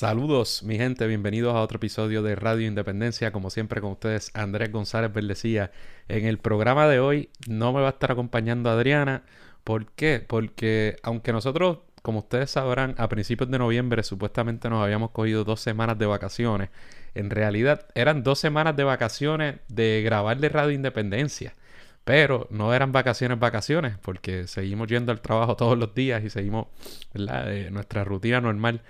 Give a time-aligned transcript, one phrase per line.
[0.00, 3.32] Saludos, mi gente, bienvenidos a otro episodio de Radio Independencia.
[3.32, 5.72] Como siempre, con ustedes, Andrés González Verdecía.
[6.08, 9.24] En el programa de hoy no me va a estar acompañando Adriana.
[9.62, 10.24] ¿Por qué?
[10.26, 15.60] Porque aunque nosotros, como ustedes sabrán, a principios de noviembre supuestamente nos habíamos cogido dos
[15.60, 16.70] semanas de vacaciones,
[17.14, 21.56] en realidad eran dos semanas de vacaciones de grabar de Radio Independencia.
[22.04, 26.68] Pero no eran vacaciones, vacaciones, porque seguimos yendo al trabajo todos los días y seguimos.
[27.14, 28.80] Eh, nuestra rutina normal.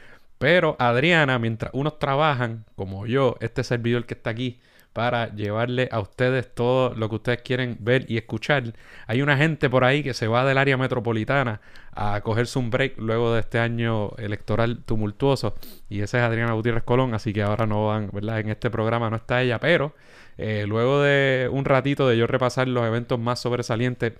[0.41, 4.59] Pero Adriana, mientras unos trabajan, como yo, este servidor que está aquí,
[4.95, 8.73] para llevarle a ustedes todo lo que ustedes quieren ver y escuchar.
[9.07, 11.61] Hay una gente por ahí que se va del área metropolitana
[11.93, 15.57] a cogerse un break luego de este año electoral tumultuoso.
[15.91, 18.41] Y esa es Adriana Gutiérrez Colón, así que ahora no van, ¿verdad?
[18.41, 19.95] En este programa no está ella, pero
[20.39, 24.15] eh, luego de un ratito de yo repasar los eventos más sobresalientes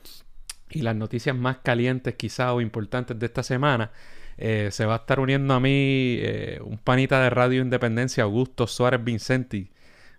[0.69, 3.91] y las noticias más calientes quizá o importantes de esta semana,
[4.43, 8.67] eh, se va a estar uniendo a mí eh, un panita de Radio Independencia, Augusto
[8.67, 9.71] Suárez Vincenti,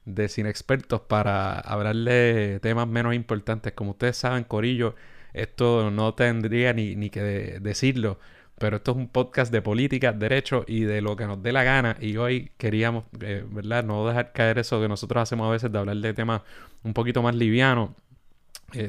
[0.06, 3.74] de Sin Expertos, para hablarle temas menos importantes.
[3.74, 4.96] Como ustedes saben, Corillo,
[5.34, 7.22] esto no tendría ni, ni que
[7.62, 8.20] decirlo,
[8.60, 11.64] pero esto es un podcast de política, derecho y de lo que nos dé la
[11.64, 11.98] gana.
[12.00, 13.84] Y hoy queríamos, eh, ¿verdad?
[13.84, 16.42] No dejar caer eso que nosotros hacemos a veces de hablar de temas
[16.84, 17.92] un poquito más livianos.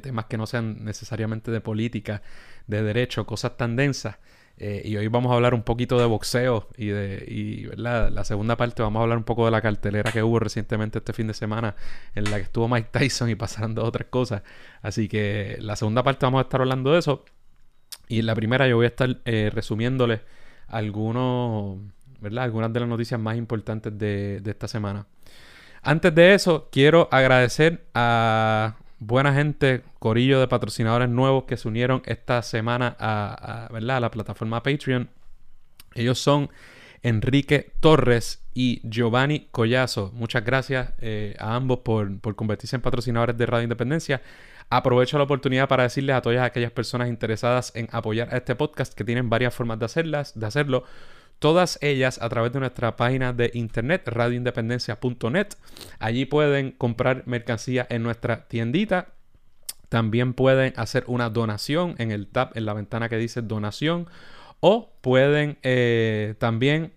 [0.02, 2.22] temas que no sean necesariamente de política,
[2.66, 4.18] de derecho, cosas tan densas.
[4.58, 8.10] Eh, y hoy vamos a hablar un poquito de boxeo y de y, ¿verdad?
[8.10, 11.12] la segunda parte vamos a hablar un poco de la cartelera que hubo recientemente este
[11.12, 11.74] fin de semana
[12.14, 14.42] en la que estuvo Mike Tyson y pasando otras cosas.
[14.82, 17.24] Así que la segunda parte vamos a estar hablando de eso.
[18.08, 20.20] Y en la primera yo voy a estar eh, resumiéndoles
[20.68, 21.78] algunos,
[22.20, 22.44] ¿verdad?
[22.44, 25.06] algunas de las noticias más importantes de, de esta semana.
[25.82, 32.02] Antes de eso, quiero agradecer a buena gente, corillo de patrocinadores nuevos que se unieron
[32.06, 33.96] esta semana a, ¿verdad?
[33.96, 35.08] a la plataforma Patreon.
[35.94, 36.50] Ellos son
[37.02, 40.12] Enrique Torres y Giovanni Collazo.
[40.14, 44.22] Muchas gracias eh, a ambos por, por, convertirse en patrocinadores de Radio Independencia.
[44.70, 48.94] Aprovecho la oportunidad para decirles a todas aquellas personas interesadas en apoyar a este podcast
[48.94, 50.84] que tienen varias formas de, hacerlas, de hacerlo.
[51.42, 55.48] Todas ellas a través de nuestra página de internet, radioindependencia.net.
[55.98, 59.08] Allí pueden comprar mercancía en nuestra tiendita.
[59.88, 64.06] También pueden hacer una donación en el tab, en la ventana que dice donación.
[64.60, 66.92] O pueden eh, también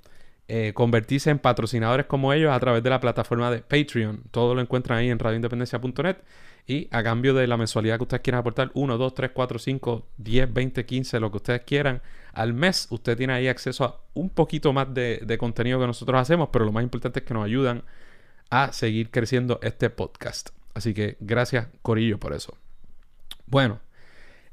[0.48, 4.26] eh, convertirse en patrocinadores como ellos a través de la plataforma de Patreon.
[4.30, 6.18] Todo lo encuentran ahí en radioindependencia.net.
[6.68, 10.08] Y a cambio de la mensualidad que ustedes quieran aportar, 1, 2, 3, 4, 5,
[10.18, 12.04] 10, 20, 15, lo que ustedes quieran
[12.36, 16.50] al mes, usted tiene ahí acceso a un poquito más de, contenido que nosotros hacemos,
[16.52, 17.84] pero lo más importante es que nos ayudan
[18.50, 20.50] a seguir creciendo este podcast.
[20.74, 22.58] Así que gracias, Corillo, por eso.
[23.48, 23.80] Bueno,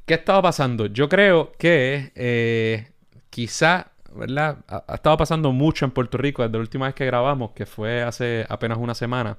[0.06, 0.86] ¿qué estaba pasando?
[0.86, 2.92] Yo creo que eh,
[3.30, 4.58] quizá, ¿verdad?
[4.68, 7.66] Ha, ha, estado pasando mucho en Puerto Rico desde la última vez que grabamos, que
[7.66, 9.38] fue hace apenas una semana.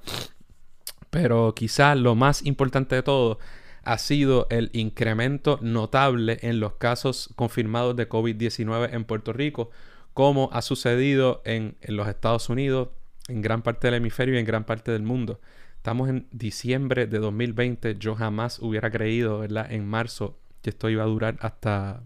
[1.08, 3.38] Pero quizá lo más importante de todo
[3.84, 9.70] ha sido el incremento notable en los casos confirmados de COVID-19 en Puerto Rico,
[10.14, 12.88] como ha sucedido en, los Estados Unidos,
[13.28, 15.40] en gran parte del hemisferio y en gran parte del mundo.
[15.76, 17.96] Estamos en diciembre de 2020.
[17.98, 19.70] Yo jamás hubiera creído, ¿verdad?
[19.70, 22.02] En marzo que esto iba a durar hasta,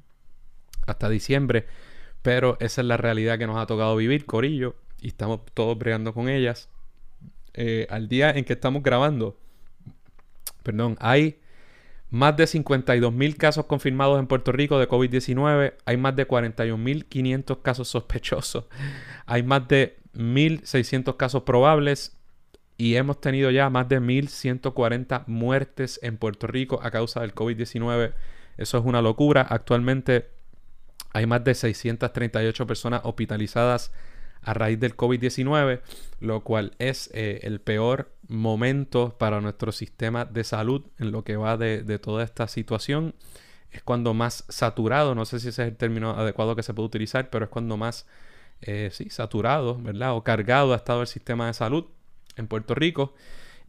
[0.86, 1.66] hasta diciembre.
[2.22, 4.74] Pero esa es la realidad que nos ha tocado vivir, Corillo.
[5.00, 6.68] Y estamos todos bregando con ellas.
[7.54, 9.38] Eh, al día en que estamos grabando,
[10.62, 11.38] perdón, hay
[12.10, 17.62] más de 52 mil casos confirmados en Puerto Rico de COVID-19, hay más de 41.500
[17.62, 18.64] casos sospechosos,
[19.26, 22.16] hay más de 1.600 casos probables
[22.76, 28.14] y hemos tenido ya más de 1.140 muertes en Puerto Rico a causa del COVID-19.
[28.56, 29.42] Eso es una locura.
[29.42, 30.28] Actualmente
[31.12, 33.92] hay más de 638 personas hospitalizadas
[34.42, 35.80] a raíz del COVID-19,
[36.20, 41.36] lo cual es eh, el peor momento para nuestro sistema de salud en lo que
[41.36, 43.14] va de, toda esta situación.
[43.70, 46.86] Es cuando más saturado, no sé si ese es el término adecuado que se puede
[46.86, 48.06] utilizar, pero es cuando más,
[48.62, 50.14] eh, sí, saturado, ¿verdad?
[50.14, 51.84] O cargado ha estado el sistema de salud
[52.36, 53.14] en Puerto Rico.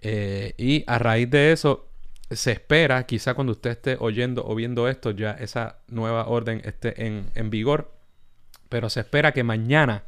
[0.02, 1.90] Eh, y a raíz de eso,
[2.32, 7.08] se espera, quizá cuando usted esté oyendo o viendo esto, ya esa nueva orden esté
[7.08, 7.92] en, en vigor
[8.70, 10.04] Pero se espera que mañana,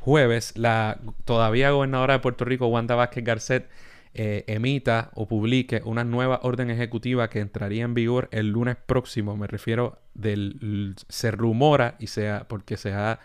[0.00, 3.68] jueves, la todavía gobernadora de Puerto Rico, Wanda Vázquez Garcet,
[4.12, 9.36] eh, emita o publique una nueva orden ejecutiva que entraría en vigor el lunes próximo.
[9.36, 13.20] Me refiero del se rumora y sea porque se ha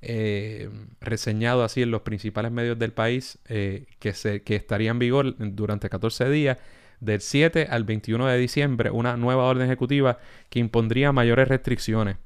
[0.00, 0.70] eh,
[1.00, 5.36] reseñado así en los principales medios del país eh, que, se, que estaría en vigor
[5.36, 6.56] durante 14 días
[7.00, 10.18] del 7 al 21 de diciembre una nueva orden ejecutiva
[10.48, 12.16] que impondría mayores restricciones.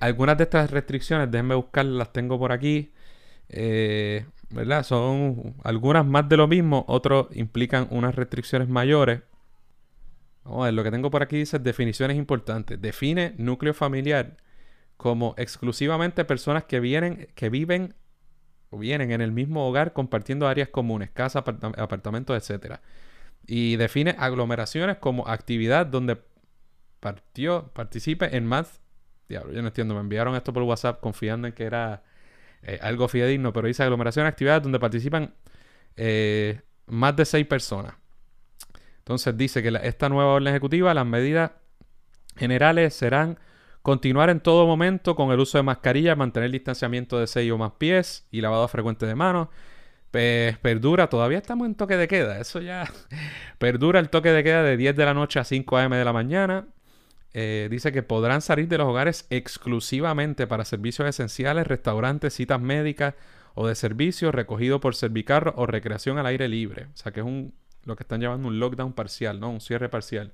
[0.00, 2.92] Algunas de estas restricciones, déjenme buscarlas, las tengo por aquí.
[4.50, 4.84] ¿verdad?
[4.84, 9.22] Son algunas más de lo mismo, otros implican unas restricciones mayores.
[10.44, 12.80] Vamos a ver, lo que tengo por aquí dice definiciones importantes.
[12.80, 14.36] Define núcleo familiar
[14.96, 17.94] como exclusivamente personas que vienen, que viven
[18.70, 22.76] o vienen en el mismo hogar compartiendo áreas comunes, casa, apartamentos, etc.
[23.46, 26.18] Y define aglomeraciones como actividad donde
[27.00, 28.80] partió, participe en más.
[29.28, 32.02] Diablo, yo no entiendo, me enviaron esto por WhatsApp confiando en que era
[32.62, 35.34] eh, algo fidedigno, pero dice aglomeración de actividades donde participan
[35.96, 37.94] eh, más de seis personas.
[38.98, 41.52] Entonces dice que esta nueva orden ejecutiva, las medidas
[42.36, 43.38] generales serán
[43.82, 47.72] continuar en todo momento con el uso de mascarilla, mantener distanciamiento de seis o más
[47.78, 49.48] pies y lavado frecuente de manos.
[50.10, 52.90] perdura, todavía estamos en toque de queda, eso ya
[53.58, 55.96] perdura el toque de queda de 10 de la noche a 5 a.m.
[55.96, 56.66] de la mañana.
[57.38, 63.12] Eh, dice que podrán salir de los hogares exclusivamente para servicios esenciales, restaurantes, citas médicas
[63.54, 66.86] o de servicios recogido por servicarro o recreación al aire libre.
[66.94, 67.52] O sea que es un,
[67.84, 69.50] lo que están llamando un lockdown parcial, ¿no?
[69.50, 70.32] Un cierre parcial.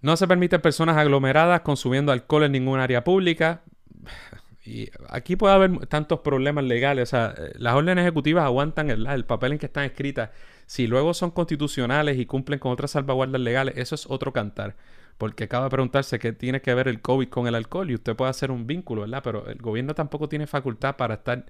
[0.00, 3.64] No se permiten personas aglomeradas consumiendo alcohol en ningún área pública.
[4.62, 7.08] Y aquí puede haber tantos problemas legales.
[7.08, 10.30] O sea, eh, las órdenes ejecutivas aguantan el, el papel en que están escritas.
[10.66, 14.76] Si luego son constitucionales y cumplen con otras salvaguardas legales, eso es otro cantar.
[15.20, 18.16] Porque acaba de preguntarse qué tiene que ver el COVID con el alcohol y usted
[18.16, 19.20] puede hacer un vínculo, ¿verdad?
[19.22, 21.44] Pero el gobierno tampoco tiene facultad para estar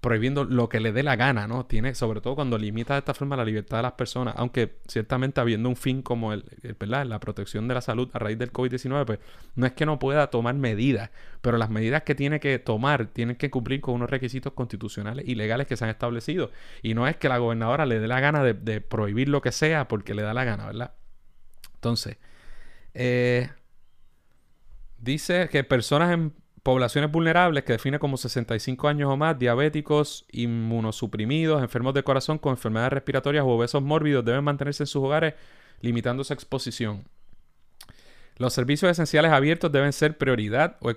[0.00, 1.66] prohibiendo lo que le dé la gana, ¿no?
[1.66, 5.38] Tiene, sobre todo cuando limita de esta forma la libertad de las personas, aunque ciertamente
[5.38, 6.46] habiendo un fin como el,
[6.78, 7.04] ¿verdad?
[7.04, 9.18] la protección de la salud a raíz del COVID-19, pues
[9.54, 11.10] no es que no pueda tomar medidas,
[11.42, 15.34] pero las medidas que tiene que tomar tienen que cumplir con unos requisitos constitucionales y
[15.34, 16.52] legales que se han establecido.
[16.82, 19.52] Y no es que la gobernadora le dé la gana de, de prohibir lo que
[19.52, 20.94] sea porque le da la gana, ¿verdad?
[21.74, 22.16] Entonces,
[22.94, 23.50] eh,
[24.98, 31.62] dice que personas en poblaciones vulnerables, que define como 65 años o más, diabéticos, inmunosuprimidos,
[31.62, 35.34] enfermos de corazón con enfermedades respiratorias o obesos mórbidos, deben mantenerse en sus hogares
[35.80, 37.04] limitando su exposición.
[38.36, 40.90] Los servicios esenciales abiertos deben ser prioridad o,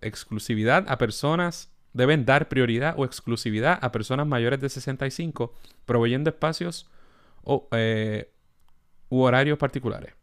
[0.00, 5.54] exclusividad a personas, deben dar prioridad o exclusividad a personas mayores de 65,
[5.86, 6.88] proveyendo espacios
[7.42, 8.30] o, eh,
[9.08, 10.15] u horarios particulares.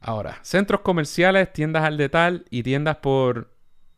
[0.00, 3.54] Ahora, centros comerciales, tiendas al detalle y tiendas por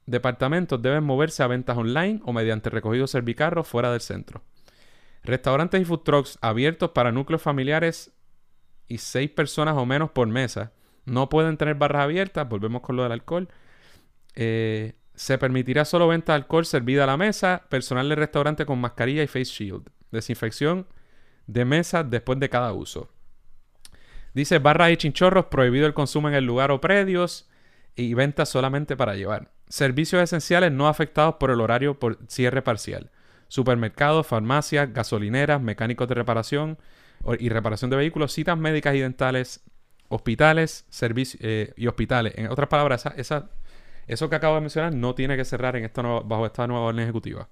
[0.07, 4.43] departamentos deben moverse a ventas online o mediante recogido servicarro fuera del centro.
[5.23, 8.13] Restaurantes y food trucks abiertos para núcleos familiares
[8.89, 10.73] y seis personas o menos por mesa
[11.05, 12.49] no pueden tener barras abiertas.
[12.49, 13.49] Volvemos con lo del alcohol.
[14.35, 18.81] Eh, se permitirá solo venta de alcohol servida a la mesa, personal de restaurante con
[18.81, 20.87] mascarilla y face shield, desinfección
[21.47, 23.11] de mesa después de cada uso.
[24.35, 27.49] Dice barras y chinchorros, prohibido el consumo en el lugar o predios
[27.97, 29.51] y ventas solamente para llevar.
[29.69, 33.11] Servicios esenciales no afectados por el horario por cierre parcial.
[33.49, 36.79] Supermercados, farmacias, gasolineras, mecánicos de reparación
[37.39, 39.63] y reparación de vehículos, citas médicas y dentales,
[40.09, 42.35] hospitales servicios eh, y hospitales.
[42.37, 43.51] En otras palabras, esa,
[44.07, 47.03] eso que acabo de mencionar no tiene que cerrar en esta bajo esta nueva orden
[47.03, 47.49] ejecutiva.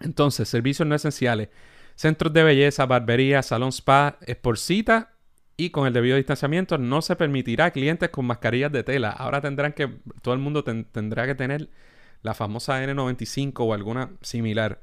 [0.00, 1.48] Entonces, servicios no esenciales.
[1.96, 5.17] Centros de belleza, barbería, salón spa, es por cita
[5.60, 9.10] y con el debido distanciamiento no se permitirá clientes con mascarillas de tela.
[9.10, 9.88] Ahora tendrán que,
[10.22, 11.68] todo el mundo tendrá que tener
[12.22, 14.80] la famosa N95 o alguna similar.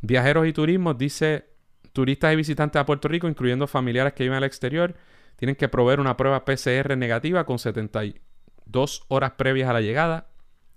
[0.00, 1.46] Viajeros y turismos, dice,
[1.92, 4.96] turistas y visitantes a Puerto Rico, incluyendo familiares que viven al exterior,
[5.36, 10.26] tienen que proveer una prueba PCR negativa con 72 horas previas a la llegada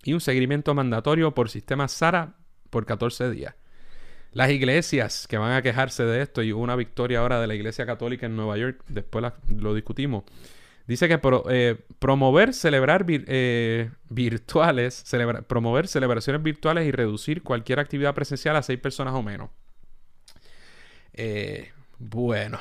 [0.03, 2.35] y un seguimiento mandatorio por sistema SARA
[2.69, 3.55] por 14 días.
[4.31, 7.55] Las iglesias que van a quejarse de esto, y hubo una victoria ahora de la
[7.55, 10.23] Iglesia Católica en Nueva York, después lo discutimos.
[10.89, 11.19] Dice que
[11.49, 15.03] eh, promover, celebrar eh, virtuales,
[15.47, 19.51] promover celebraciones virtuales y reducir cualquier actividad presencial a seis personas o menos.
[21.13, 22.59] Eh, bueno,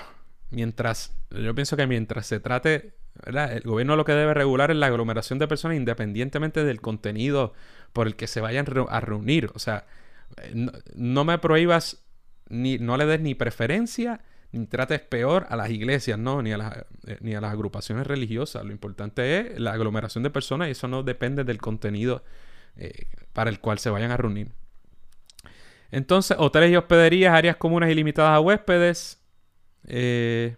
[0.50, 2.92] mientras, yo pienso que mientras se trate,
[3.24, 7.54] el gobierno lo que debe regular es la aglomeración de personas independientemente del contenido
[7.94, 9.50] por el que se vayan a reunir.
[9.54, 9.86] O sea,
[10.94, 12.04] no, me prohíbas,
[12.48, 14.20] ni, no le des ni preferencia
[14.52, 16.42] ni trates peor a las iglesias, ¿no?
[16.42, 18.64] Ni a, las, eh, ni a las agrupaciones religiosas.
[18.64, 22.24] Lo importante es la aglomeración de personas y eso no depende del contenido
[22.76, 24.52] eh, para el cual se vayan a reunir.
[25.90, 29.22] Entonces, hoteles y hospederías, áreas comunes ilimitadas a huéspedes.
[29.86, 30.56] Eh,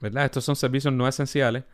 [0.00, 0.24] ¿Verdad?
[0.24, 1.64] Estos son servicios no esenciales.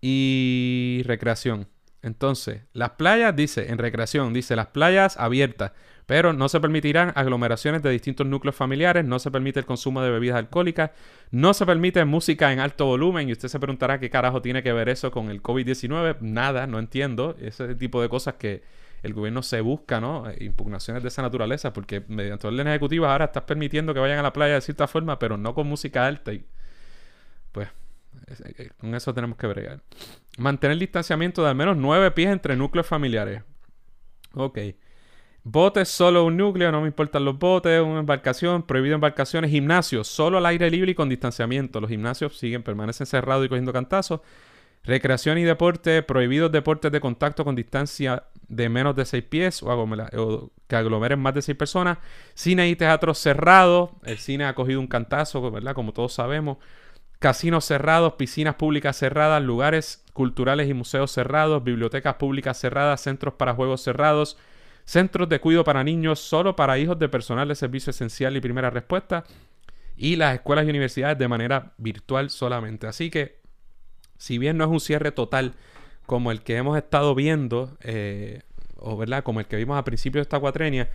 [0.00, 1.68] Y recreación.
[2.06, 5.72] Entonces, las playas, dice, en recreación, dice, las playas abiertas,
[6.06, 10.12] pero no se permitirán aglomeraciones de distintos núcleos familiares, no se permite el consumo de
[10.12, 10.92] bebidas alcohólicas,
[11.32, 14.72] no se permite música en alto volumen, y usted se preguntará qué carajo tiene que
[14.72, 16.18] ver eso con el COVID-19.
[16.20, 17.34] Nada, no entiendo.
[17.40, 18.62] Ese tipo de cosas que
[19.02, 20.30] el gobierno se busca, ¿no?
[20.30, 24.22] Eh, impugnaciones de esa naturaleza, porque mediante órdenes ejecutivas ahora estás permitiendo que vayan a
[24.22, 26.32] la playa de cierta forma, pero no con música alta.
[26.32, 26.44] Y
[27.50, 27.68] pues
[28.78, 29.82] con eso tenemos que bregar.
[30.38, 33.42] Mantener distanciamiento de al menos nueve pies entre núcleos familiares.
[34.34, 34.58] Ok.
[35.48, 40.38] Botes, solo un núcleo, no me importan los botes, una embarcación, prohibido embarcaciones, gimnasios, solo
[40.38, 41.80] al aire libre y con distanciamiento.
[41.80, 44.22] Los gimnasios siguen, permanecen cerrados y cogiendo cantazos.
[44.82, 50.50] Recreación y deporte, prohibidos deportes de contacto con distancia de menos de 6 pies o,
[50.66, 51.98] que aglomeren más de 6 personas.
[52.34, 53.90] Cine y teatro cerrados.
[54.04, 55.74] El cine ha cogido un cantazo, ¿verdad?
[55.74, 56.58] Como todos sabemos.
[57.18, 63.54] Casinos cerrados, piscinas públicas cerradas, lugares culturales y museos cerrados, bibliotecas públicas cerradas, centros para
[63.54, 64.36] juegos cerrados,
[64.84, 68.70] centros de cuidado para niños solo para hijos de personal de servicio esencial y primera
[68.70, 69.24] respuesta,
[69.96, 72.86] y las escuelas y universidades de manera virtual solamente.
[72.86, 73.40] Así que
[74.18, 75.54] si bien no es un cierre total
[76.06, 78.42] como el que hemos estado viendo, eh,
[78.76, 80.88] o verdad, como el que vimos a principios de esta cuatrenia,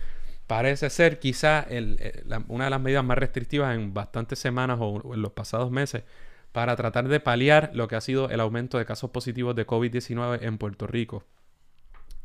[0.52, 5.22] parece ser quizá eh, una de las medidas más restrictivas en bastantes semanas o en
[5.22, 6.04] los pasados meses
[6.52, 10.40] para tratar de paliar lo que ha sido el aumento de casos positivos de COVID-19
[10.42, 11.24] en Puerto Rico.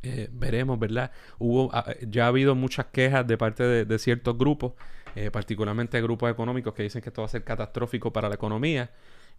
[0.03, 1.11] Eh, veremos, ¿verdad?
[1.39, 4.73] Hubo, ah, ya ha habido muchas quejas de parte de, ciertos grupos,
[5.31, 8.91] particularmente grupos económicos que dicen que esto va a ser catastrófico para la economía.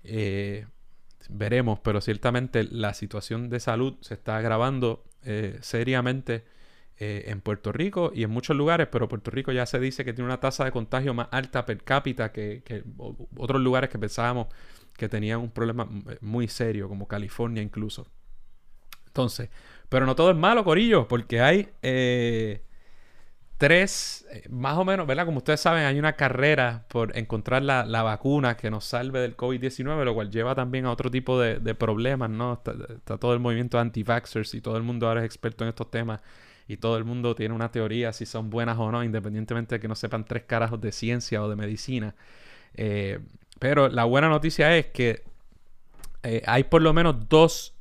[0.02, 0.64] Eh,
[1.28, 6.45] veremos, pero ciertamente la situación de salud se está agravando eh, seriamente
[6.99, 10.12] eh, en Puerto Rico y en muchos lugares, pero Puerto Rico ya se dice que
[10.12, 12.62] tiene una tasa de contagio más alta per cápita que,
[13.37, 14.49] otros lugares que pensábamos
[14.97, 18.07] que tenían un problema eh, muy serio, como California incluso.
[19.07, 19.50] Entonces,
[19.88, 21.73] pero no todo es malo, Corillo, porque hay
[23.59, 25.26] tres, eh, más o menos, ¿verdad?
[25.26, 30.05] Como ustedes saben, hay una carrera por encontrar la, vacuna que nos salve del COVID-19,
[30.05, 32.55] lo cual lleva también a otro tipo de, problemas, ¿no?
[32.55, 36.21] Está, todo el movimiento anti-vaxxers y todo el mundo ahora es experto en estos temas
[36.69, 39.89] y todo el mundo tiene una teoría si son buenas o no, independientemente de que
[39.89, 42.15] no sepan tres carajos de ciencia o de medicina.
[42.75, 43.19] Eh,
[43.59, 45.25] pero la buena noticia es que
[46.23, 47.75] eh, hay por lo menos dos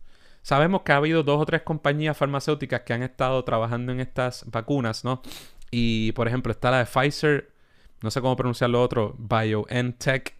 [0.48, 4.50] Sabemos que ha habido dos o tres compañías farmacéuticas que han estado trabajando en estas
[4.50, 5.22] vacunas, ¿no?
[5.72, 7.51] Y por ejemplo, está la de Pfizer,
[8.01, 10.37] no sé cómo pronunciar lo otro, BioNTech.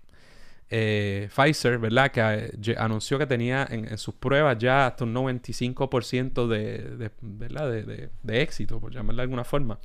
[0.70, 2.12] Eh, Pfizer, ¿verdad?
[2.12, 7.72] Que eh, anunció que tenía en, sus pruebas ya hasta un 95% de, ¿verdad?
[7.72, 9.80] De, éxito, por llamarlo de alguna forma.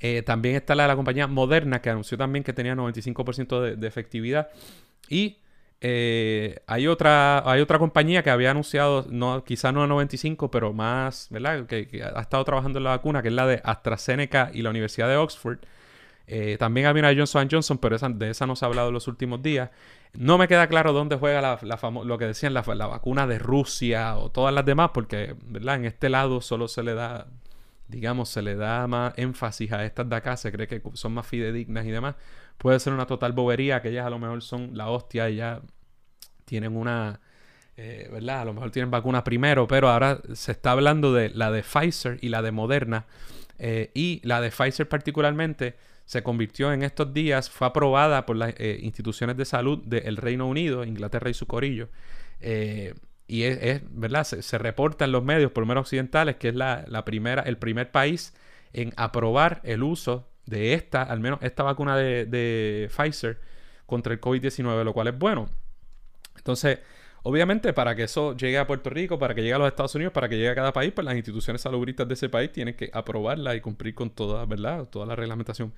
[0.00, 3.86] Eh, también está la de la compañía Moderna, que anunció también que tenía 95% de,
[3.86, 4.48] efectividad.
[5.10, 5.38] Y
[6.66, 11.28] hay, otra, hay otra compañía que había anunciado, no, quizá no a 95, pero más,
[11.30, 11.66] ¿verdad?
[11.66, 15.08] Que, ha estado trabajando en la vacuna, que es la de AstraZeneca y la Universidad
[15.08, 15.58] de Oxford.
[16.26, 19.42] Eh, también había una Johnson Johnson, pero de esa no se ha hablado los últimos
[19.42, 19.70] días.
[20.14, 21.58] No me queda claro dónde juega la,
[22.04, 25.76] lo que decían la, vacuna de Rusia o todas las demás, porque ¿verdad?
[25.76, 27.26] en este lado solo se le da,
[27.88, 31.26] digamos, se le da más énfasis a estas de acá, se cree que son más
[31.26, 32.14] fidedignas y demás.
[32.58, 35.60] Puede ser una total bobería, que ellas a lo mejor son la hostia y ya
[36.44, 37.20] tienen una,
[37.76, 38.42] eh, ¿verdad?
[38.42, 42.18] A lo mejor tienen vacuna primero, pero ahora se está hablando de la de Pfizer
[42.22, 43.06] y la de Moderna.
[43.58, 48.54] Eh, y la de Pfizer particularmente se convirtió en estos días, fue aprobada por las
[48.58, 51.88] eh, instituciones de salud del Reino Unido, Inglaterra y su corillo.
[53.26, 54.24] y es, ¿verdad?
[54.24, 57.90] Se, reporta en los medios, por lo menos occidentales, que es la, primera, el primer
[57.90, 58.34] país
[58.72, 63.40] en aprobar el uso de esta, al menos esta vacuna de, de Pfizer
[63.86, 65.48] contra el COVID-19, lo cual es bueno.
[66.36, 66.80] Entonces,
[67.24, 70.12] obviamente, para que eso llegue a Puerto Rico, para que llegue a los Estados Unidos,
[70.12, 72.90] para que llegue a cada país, pues las instituciones salubristas de ese país tienen que
[72.92, 74.88] aprobarla y cumplir con toda, ¿verdad?
[74.88, 75.74] Toda la reglamentación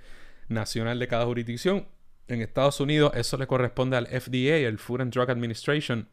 [0.49, 1.87] nacional de cada jurisdicción.
[2.29, 6.09] En Estados Unidos eso le corresponde al FDA, el Food and Drug Administration,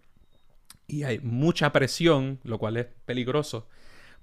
[0.87, 3.67] y hay mucha presión, lo cual es peligroso,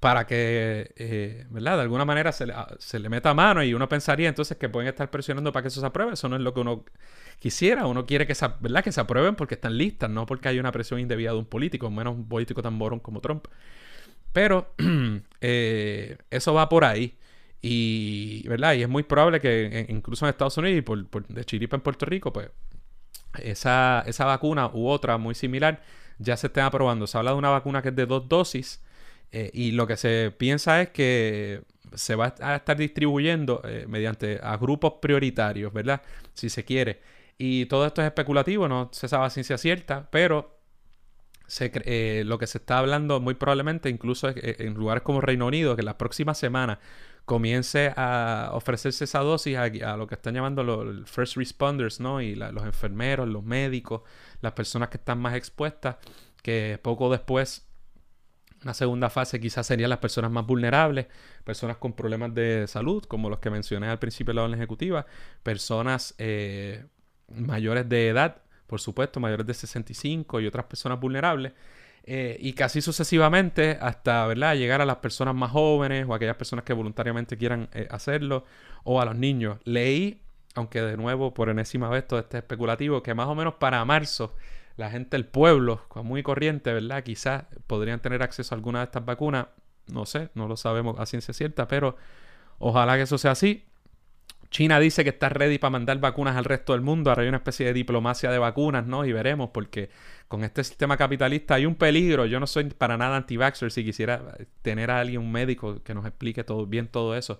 [0.00, 1.76] para que, eh, ¿verdad?
[1.76, 4.88] De alguna manera se le, se le, meta mano y uno pensaría entonces que pueden
[4.88, 6.14] estar presionando para que eso se apruebe.
[6.14, 6.87] Eso no es lo que uno
[7.38, 7.87] quisiera.
[7.87, 8.83] Uno quiere que se, ¿verdad?
[8.83, 11.90] que se aprueben porque están listas, no porque hay una presión indebida de un político,
[11.90, 13.47] menos un político tan morón como Trump.
[14.33, 14.73] Pero
[15.42, 17.19] eh, eso va por ahí.
[17.61, 18.73] Y, ¿verdad?
[18.73, 22.07] y es muy probable que incluso en Estados Unidos y por, de chiripa en Puerto
[22.07, 22.49] Rico, pues
[23.35, 25.83] esa, esa vacuna u otra muy similar
[26.19, 27.07] ya se estén aprobando.
[27.07, 28.83] Se habla de una vacuna que es de dos dosis
[29.32, 31.62] eh, y lo que se piensa es que
[31.94, 36.02] se va a estar distribuyendo eh, mediante a grupos prioritarios, ¿verdad?
[36.34, 37.00] Si se quiere.
[37.38, 40.58] Y todo esto es especulativo, no se sabe a ciencia cierta, pero
[41.58, 45.82] eh, lo que se está hablando muy probablemente, incluso en lugares como Reino Unido, que
[45.82, 46.78] la próxima semana
[47.25, 52.20] comience a ofrecerse esa dosis a, lo que están llamando los first responders, ¿no?
[52.20, 54.02] Y los enfermeros, los médicos,
[54.42, 55.96] las personas que están más expuestas,
[56.42, 57.70] que poco después
[58.62, 61.07] una segunda fase quizás serían las personas más vulnerables,
[61.45, 65.07] personas con problemas de salud, como los que mencioné al principio de la orden ejecutiva,
[65.43, 66.85] personas eh,
[67.29, 71.52] mayores de edad, por supuesto, mayores de 65 y otras personas vulnerables.
[72.05, 74.57] Eh, y casi sucesivamente hasta ¿verdad?
[74.57, 78.45] llegar a las personas más jóvenes o aquellas personas que voluntariamente quieran eh, hacerlo
[78.85, 79.59] o a los niños.
[79.64, 80.23] Leí,
[80.55, 84.35] aunque de nuevo por enésima vez todo este especulativo, que más o menos para marzo
[84.80, 87.04] la gente del pueblo, muy corriente, ¿verdad?
[87.04, 89.49] Quizás podrían tener acceso a alguna de estas vacunas.
[89.92, 91.96] No sé, no lo sabemos a ciencia cierta, pero
[92.58, 93.66] ojalá que eso sea así.
[94.50, 97.10] China dice que está ready para mandar vacunas al resto del mundo.
[97.10, 99.04] Ahora hay una especie de diplomacia de vacunas, ¿no?
[99.04, 99.90] Y veremos, porque
[100.28, 102.25] con este sistema capitalista hay un peligro.
[102.25, 106.06] Yo no soy para nada anti-vaxxer si quisiera tener a alguien, un médico, que nos
[106.06, 107.38] explique todo, bien todo eso.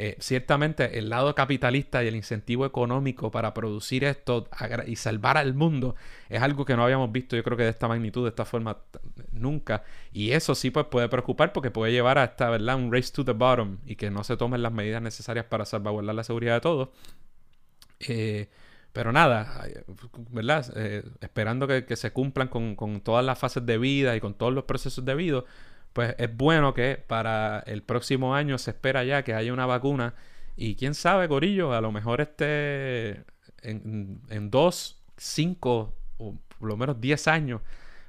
[0.00, 4.48] Eh, ciertamente el lado capitalista y el incentivo económico para producir esto
[4.86, 5.96] y salvar al mundo
[6.28, 8.78] es algo que no habíamos visto yo creo que de esta magnitud, de esta forma
[9.32, 9.82] nunca.
[10.12, 12.76] Y eso sí pues puede preocupar porque puede llevar a esta, ¿verdad?
[12.76, 16.14] Un race to the bottom y que no se tomen las medidas necesarias para salvaguardar
[16.14, 16.90] la seguridad de todos.
[17.98, 18.48] Eh,
[18.92, 19.66] pero nada,
[20.30, 20.72] ¿verdad?
[20.76, 24.54] Eh, esperando que, se cumplan con, con, todas las fases de vida y con todos
[24.54, 25.42] los procesos debidos,
[25.98, 30.14] pues es bueno que para el próximo año se espera ya que haya una vacuna.
[30.54, 33.24] Y quién sabe, Corillo, a lo mejor este
[33.62, 37.62] en, dos, cinco o por lo menos diez años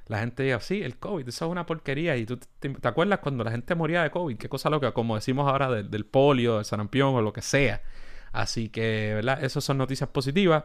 [0.06, 2.16] la gente diga, sí, el COVID, eso es una porquería.
[2.16, 5.48] Y tú te, acuerdas cuando la gente moría de COVID, qué cosa loca, como decimos
[5.50, 7.82] ahora del polio, del sarampión o lo que sea.
[8.30, 9.42] Así que, ¿verdad?
[9.42, 10.62] Esas son noticias positivas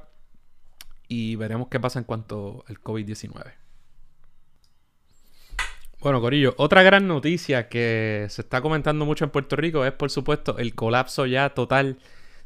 [1.07, 3.64] y veremos qué pasa en cuanto al COVID-19.
[6.05, 10.11] Bueno, Corillo, otra gran noticia que se está comentando mucho en Puerto Rico es, por
[10.11, 11.97] supuesto, el colapso ya total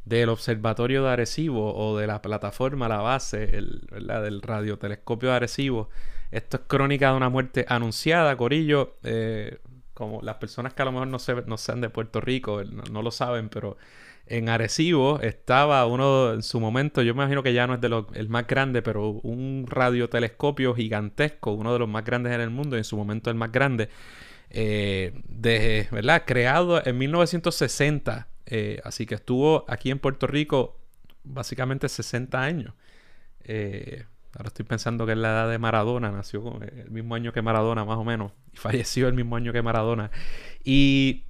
[0.05, 5.89] del observatorio de Arecibo o de la plataforma, la base, el, del radiotelescopio de Arecibo.
[6.31, 8.95] Esto es crónica de una muerte anunciada, Corillo.
[9.03, 9.57] Eh,
[9.93, 13.01] como las personas que a lo mejor no, se, no sean de Puerto Rico, no
[13.01, 13.75] lo saben, pero
[14.29, 18.05] en Arecibo estaba uno en su momento, yo me imagino que ya no es de
[18.13, 22.77] el más grande, pero un radiotelescopio gigantesco, uno de los más grandes en el mundo
[22.77, 23.89] en su momento el más grande,
[24.51, 26.23] eh, de, ¿verdad?
[26.25, 28.27] creado en 1960.
[28.45, 30.79] Eh, así que estuvo aquí en Puerto Rico
[31.23, 32.73] básicamente 60 años.
[33.43, 37.41] Eh, ahora estoy pensando que es la edad de Maradona, nació el mismo año que
[37.41, 40.11] Maradona más o menos, y falleció el mismo año que Maradona.
[40.63, 41.23] Y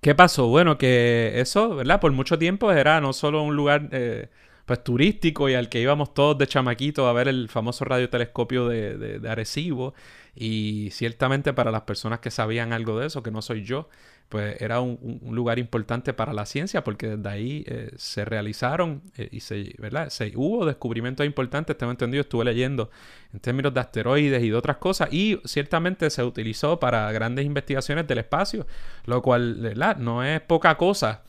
[0.00, 0.48] ¿Qué pasó?
[0.48, 2.00] Bueno, que eso, ¿verdad?
[2.00, 4.30] Por mucho tiempo era no solo un lugar eh,
[4.66, 8.96] pues turístico y al que íbamos todos de chamaquito a ver el famoso radiotelescopio de,
[8.96, 9.94] de, de Arecibo.
[10.34, 13.88] Y ciertamente para las personas que sabían algo de eso, que no soy yo,
[14.32, 19.28] pues era un, lugar importante para la ciencia porque desde ahí eh, se realizaron eh,
[19.30, 20.08] y se, ¿verdad?
[20.08, 22.90] Se, hubo descubrimientos importantes, tengo entendido, estuve leyendo
[23.34, 28.06] en términos de asteroides y de otras cosas y ciertamente se utilizó para grandes investigaciones
[28.08, 28.66] del espacio,
[29.04, 29.98] lo cual ¿verdad?
[29.98, 31.24] no es poca cosa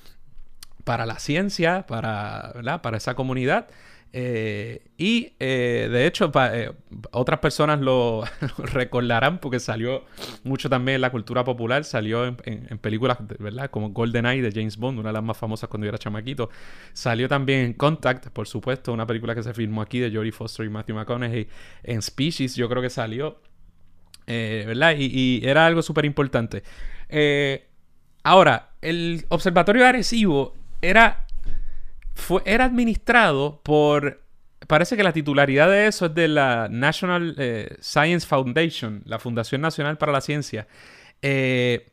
[0.85, 2.81] para la ciencia, para, ¿verdad?
[2.81, 3.67] para esa comunidad.
[4.15, 6.71] Eh, y eh, de hecho, eh,
[7.11, 8.23] otras personas lo,
[8.59, 10.05] recordarán porque salió
[10.43, 13.71] mucho también en la cultura popular, salió en, películas, ¿verdad?
[13.71, 16.49] Como GoldenEye de James Bond, una de las más famosas cuando yo era chamaquito.
[16.93, 20.65] Salió también en Contact, por supuesto, una película que se filmó aquí de Jodie Foster
[20.67, 21.47] y Matthew McConaughey.
[21.81, 23.41] En Species, yo creo que salió,
[24.27, 24.95] ¿verdad?
[24.95, 26.61] Y, era algo súper importante.
[28.23, 31.25] ahora, el Observatorio de Arecibo era
[32.13, 34.21] fue, era administrado por...
[34.67, 39.59] Parece que la titularidad de eso es de la National eh, Science Foundation, la Fundación
[39.59, 40.67] Nacional para la Ciencia.
[41.21, 41.91] Eh,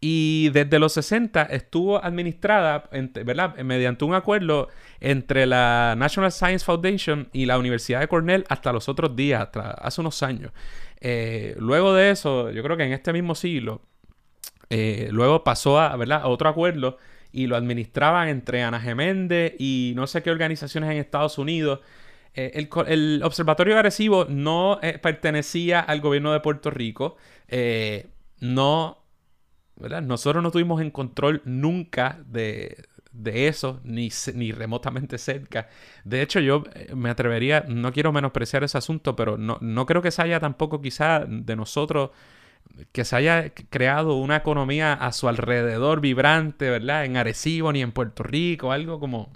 [0.00, 2.88] y desde los 60 estuvo administrada,
[3.24, 3.56] ¿verdad?
[3.56, 4.68] Mediante un acuerdo
[5.00, 9.70] entre la National Science Foundation y la Universidad de Cornell hasta los otros días, hasta
[9.70, 10.52] hace unos años.
[11.00, 13.80] Eh, luego de eso, yo creo que en este mismo siglo,
[15.10, 16.20] luego pasó a, ¿verdad?
[16.22, 16.98] a otro acuerdo
[17.34, 21.80] y lo administraban entre Ana Geméndez y no sé qué organizaciones en Estados Unidos.
[22.32, 27.16] Eh, el, Observatorio Agresivo no eh, pertenecía al gobierno de Puerto Rico,
[27.48, 28.06] eh,
[28.38, 29.04] no
[29.76, 30.02] ¿verdad?
[30.02, 35.68] Nosotros no tuvimos en control nunca de, de eso, ni, ni remotamente cerca.
[36.04, 36.62] De hecho, yo
[36.94, 40.80] me atrevería, no quiero menospreciar ese asunto, pero no, no creo que se haya tampoco
[40.80, 42.10] quizá de nosotros
[42.92, 47.04] que se haya creado una economía a su alrededor vibrante, ¿verdad?
[47.04, 49.32] En Arecibo ni en Puerto Rico, algo como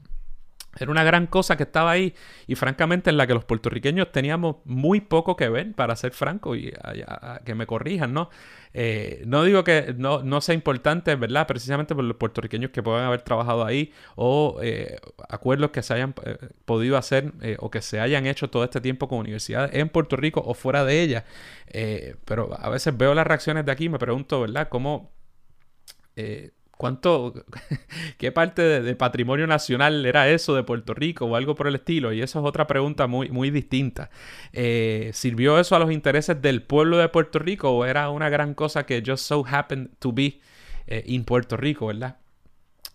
[0.80, 2.14] era una gran cosa que estaba ahí
[2.46, 6.56] y francamente en la que los puertorriqueños teníamos muy poco que ver, para ser franco,
[6.56, 6.72] y
[7.44, 8.30] que me corrijan, ¿no?
[8.74, 11.46] Eh, no digo que no, no, sea importante, ¿verdad?
[11.46, 16.14] Precisamente por los puertorriqueños que puedan haber trabajado ahí o eh, acuerdos que se hayan
[16.24, 20.16] eh, podido hacer o que se hayan hecho todo este tiempo con universidades en Puerto
[20.16, 21.24] Rico o fuera de ella.
[22.24, 24.68] pero a veces veo las reacciones de aquí y me pregunto, ¿verdad?
[24.68, 25.12] ¿Cómo...
[26.78, 27.34] ¿Cuánto,
[28.18, 32.12] qué parte de, patrimonio nacional era eso de Puerto Rico o algo por el estilo?
[32.12, 34.10] Y eso es otra pregunta muy, muy distinta.
[34.52, 38.54] Eh, ¿Sirvió eso a los intereses del pueblo de Puerto Rico o era una gran
[38.54, 40.40] cosa que just so happened to be
[40.86, 42.16] eh, in Puerto Rico, verdad?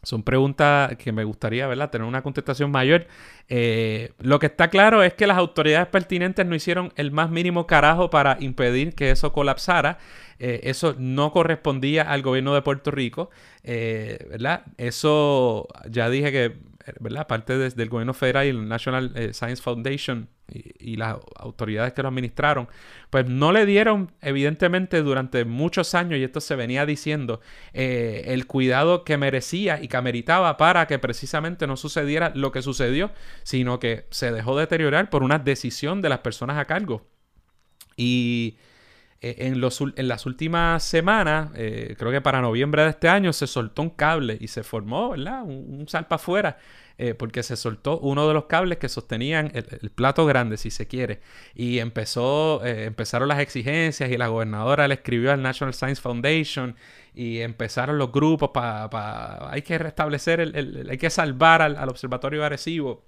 [0.03, 1.89] Son preguntas que me gustaría, ¿verdad?
[1.89, 3.07] Tener una contestación mayor.
[3.47, 7.65] Eh, lo que está claro es que las autoridades pertinentes no hicieron el más mínimo
[7.67, 9.97] carajo para impedir que eso colapsara.
[10.39, 13.29] Eh, eso no correspondía al gobierno de Puerto Rico,
[13.63, 14.65] eh, ¿verdad?
[14.77, 16.57] Eso ya dije que,
[16.99, 17.25] ¿verdad?
[17.27, 22.67] Parte del gobierno federal y el National Science Foundation y, las autoridades que lo administraron,
[23.09, 27.41] pues no le dieron, evidentemente, durante muchos años, y esto se venía diciendo,
[27.73, 32.61] eh, el cuidado que merecía y que ameritaba para que precisamente no sucediera lo que
[32.61, 33.11] sucedió,
[33.43, 37.07] sino que se dejó deteriorar por una decisión de las personas a cargo.
[37.97, 38.57] Y
[39.23, 43.47] en, los, en, las últimas semanas, eh, creo que para noviembre de este año, se
[43.47, 45.43] soltó un cable y se formó, ¿verdad?
[45.43, 46.57] Un, salpa afuera
[46.97, 50.87] eh, porque se soltó uno de los cables que sostenían el, plato grande, si se
[50.87, 51.21] quiere.
[51.55, 56.75] Y empezó, eh, empezaron las exigencias y la gobernadora le escribió al National Science Foundation
[57.15, 59.49] y empezaron los grupos para...
[59.51, 63.05] hay que restablecer, el, hay que salvar al, observatorio agresivo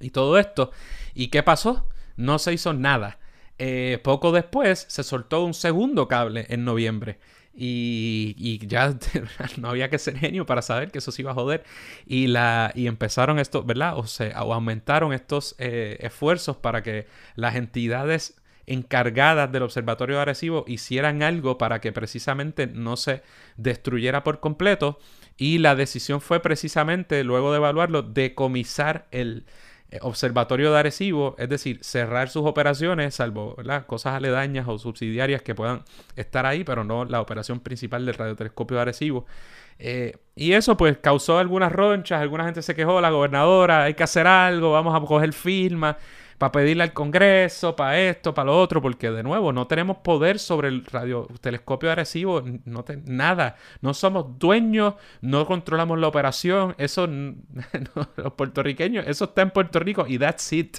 [0.00, 0.70] y todo esto.
[1.14, 1.86] ¿Y qué pasó?
[2.16, 3.18] No se hizo nada.
[3.58, 7.18] Eh, poco después se soltó un segundo cable en noviembre.
[7.60, 8.94] Y, ya
[9.56, 11.64] no había que ser genio para saber que eso se iba a joder.
[12.06, 13.98] Y, la, y empezaron esto, ¿verdad?
[13.98, 21.22] O, se, aumentaron estos eh, esfuerzos para que las entidades encargadas del observatorio agresivo hicieran
[21.22, 23.22] algo para que precisamente no se
[23.56, 25.00] destruyera por completo.
[25.36, 29.46] Y la decisión fue precisamente, luego de evaluarlo, decomisar el,
[30.02, 35.82] observatorio de Arecibo, es decir, cerrar sus operaciones, salvo cosas aledañas o subsidiarias que puedan
[36.16, 39.26] estar ahí, pero no la operación principal del radiotelescopio de Arecibo.
[39.78, 44.02] Eh, y eso pues causó algunas ronchas, alguna gente se quejó, la gobernadora, hay que
[44.02, 45.96] hacer algo, vamos a coger firma
[46.38, 50.38] para pedirle al Congreso, para esto, para lo otro, porque de nuevo no tenemos poder
[50.38, 57.08] sobre el radiotelescopio agresivo, no nada, no somos dueños, no controlamos la operación, eso,
[58.16, 60.78] los puertorriqueños, eso está en Puerto Rico y that's it,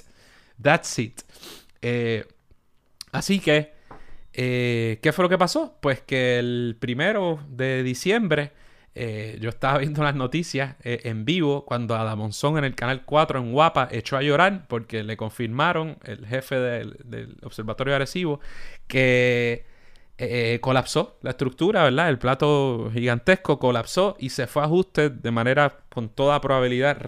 [0.60, 1.20] that's it.
[1.82, 2.24] Eh,
[3.12, 3.74] así que,
[4.32, 5.76] eh, ¿qué fue lo que pasó?
[5.80, 8.52] Pues que el primero de diciembre
[8.94, 13.38] eh, yo estaba viendo las noticias eh, en vivo cuando Adamonzón en el canal 4
[13.38, 18.40] en Guapa echó a llorar porque le confirmaron, el jefe del, Observatorio Agresivo,
[18.88, 19.64] que
[20.18, 22.10] eh, colapsó la estructura, ¿verdad?
[22.10, 26.98] El plato gigantesco colapsó y se fue a ajuste de manera con toda probabilidad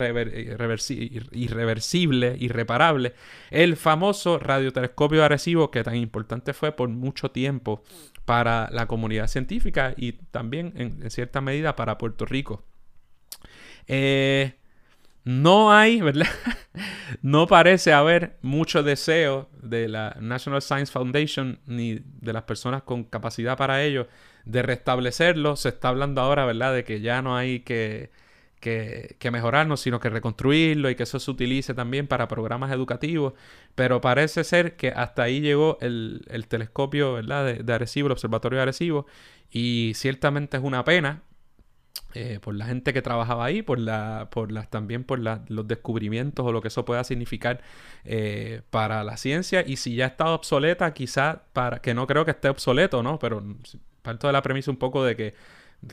[1.32, 3.12] irreversible, irreparable.
[3.50, 7.82] El famoso radiotelescopio agresivo que tan importante fue por mucho tiempo
[8.24, 12.64] para la comunidad científica y también en, cierta medida para Puerto Rico.
[13.86, 14.54] Eh,
[15.24, 16.28] no hay, ¿verdad?
[17.22, 23.04] no parece haber mucho deseo de la National Science Foundation ni de las personas con
[23.04, 24.08] capacidad para ello
[24.44, 25.56] de restablecerlo.
[25.56, 28.10] Se está hablando ahora, ¿verdad?, de que ya no hay que
[28.62, 33.34] que, mejorarnos, sino que reconstruirlo y que eso se utilice también para programas educativos.
[33.74, 37.44] Pero parece ser que hasta ahí llegó el, telescopio ¿verdad?
[37.44, 39.06] De, de, Arecibo, el Observatorio de Arecibo,
[39.50, 41.22] y ciertamente es una pena.
[42.14, 46.44] Eh, por la gente que trabajaba ahí, por la, por las, también por los descubrimientos
[46.44, 47.62] o lo que eso pueda significar
[48.04, 49.64] eh, para la ciencia.
[49.66, 53.18] Y si ya está obsoleta, quizá para, que no creo que esté obsoleto, ¿no?
[53.18, 53.42] Pero
[54.02, 55.34] parto de la premisa un poco de que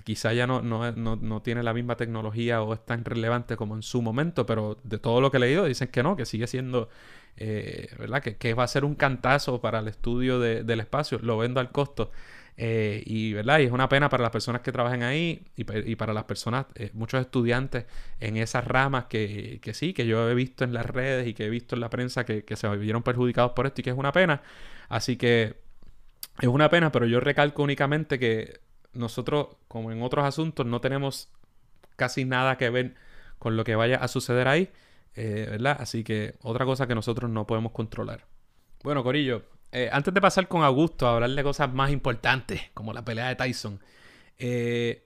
[0.03, 3.81] quizá ya no, no, no, tiene la misma tecnología o es tan relevante como en
[3.83, 6.89] su momento, pero de todo lo que he leído dicen que no, que sigue siendo,
[7.37, 8.21] eh, ¿verdad?
[8.21, 12.11] Que, va a ser un cantazo para el estudio del espacio, lo vendo al costo.
[12.61, 13.59] Eh, y, ¿verdad?
[13.59, 15.63] y es una pena para las personas que trabajan ahí y,
[15.95, 17.85] para las personas, eh, muchos estudiantes
[18.19, 21.45] en esas ramas que, que, sí, que yo he visto en las redes y que
[21.45, 23.97] he visto en la prensa que, que se vieron perjudicados por esto y que es
[23.97, 24.41] una pena.
[24.89, 25.55] Así que
[26.41, 28.59] es una pena, pero yo recalco únicamente que
[28.93, 31.29] nosotros, como en otros asuntos, no tenemos
[31.95, 32.95] casi nada que ver
[33.37, 34.69] con lo que vaya a suceder ahí,
[35.15, 35.77] eh, ¿verdad?
[35.79, 38.25] Así que otra cosa que nosotros no podemos controlar.
[38.83, 42.93] Bueno, Corillo, eh, antes de pasar con Augusto a hablar de cosas más importantes, como
[42.93, 43.79] la pelea de Tyson,
[44.37, 45.05] eh,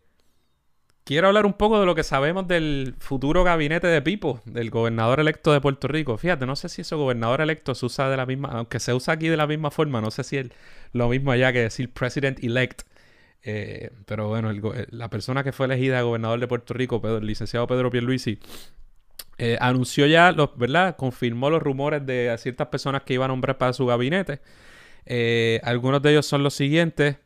[1.03, 5.19] quiero hablar un poco de lo que sabemos del futuro gabinete de Pipo, del gobernador
[5.19, 6.17] electo de Puerto Rico.
[6.17, 9.15] Fíjate, no sé si ese gobernador electo se usa de la misma, aunque se usa
[9.15, 10.49] aquí de la misma forma, no sé si es
[10.93, 12.83] lo mismo allá que decir president elect.
[13.43, 14.51] Eh, pero bueno,
[14.89, 18.39] la persona que fue elegida gobernador de Puerto Rico, el licenciado Pedro Pierluisi,
[19.37, 20.95] eh, anunció ya, los, ¿verdad?
[20.95, 24.41] Confirmó los rumores de ciertas personas que iban a nombrar para su gabinete.
[25.05, 27.17] Eh, algunos de ellos son los siguientes.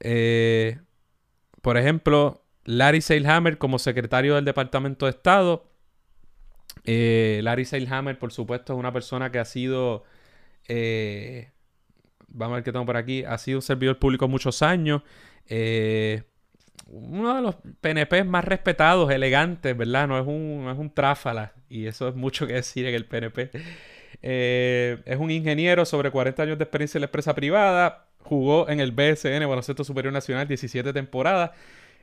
[0.00, 0.78] Eh,
[1.62, 5.70] por ejemplo, Larry Seilhammer como secretario del Departamento de Estado.
[6.84, 10.04] Larry Seilhammer, por supuesto, es una persona que ha sido...
[12.36, 13.24] vamos a ver qué tengo por aquí.
[13.24, 15.02] Ha sido un servidor público muchos años.
[15.48, 16.22] Eh,
[16.88, 20.06] uno de los PNP más respetados, elegantes, ¿verdad?
[20.06, 21.52] No es un, es un tráfala.
[21.68, 23.50] Y eso es mucho que decir en el PNP.
[24.22, 28.06] Eh, es un ingeniero sobre 40 años de experiencia en la empresa privada.
[28.20, 31.50] Jugó en el BSN, Baloncesto Superior Nacional, 17 temporadas.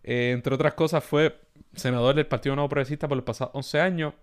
[0.04, 1.40] Eh, entre otras cosas, fue
[1.76, 4.14] senador del Partido Nuevo Progresista por los pasados 11 años.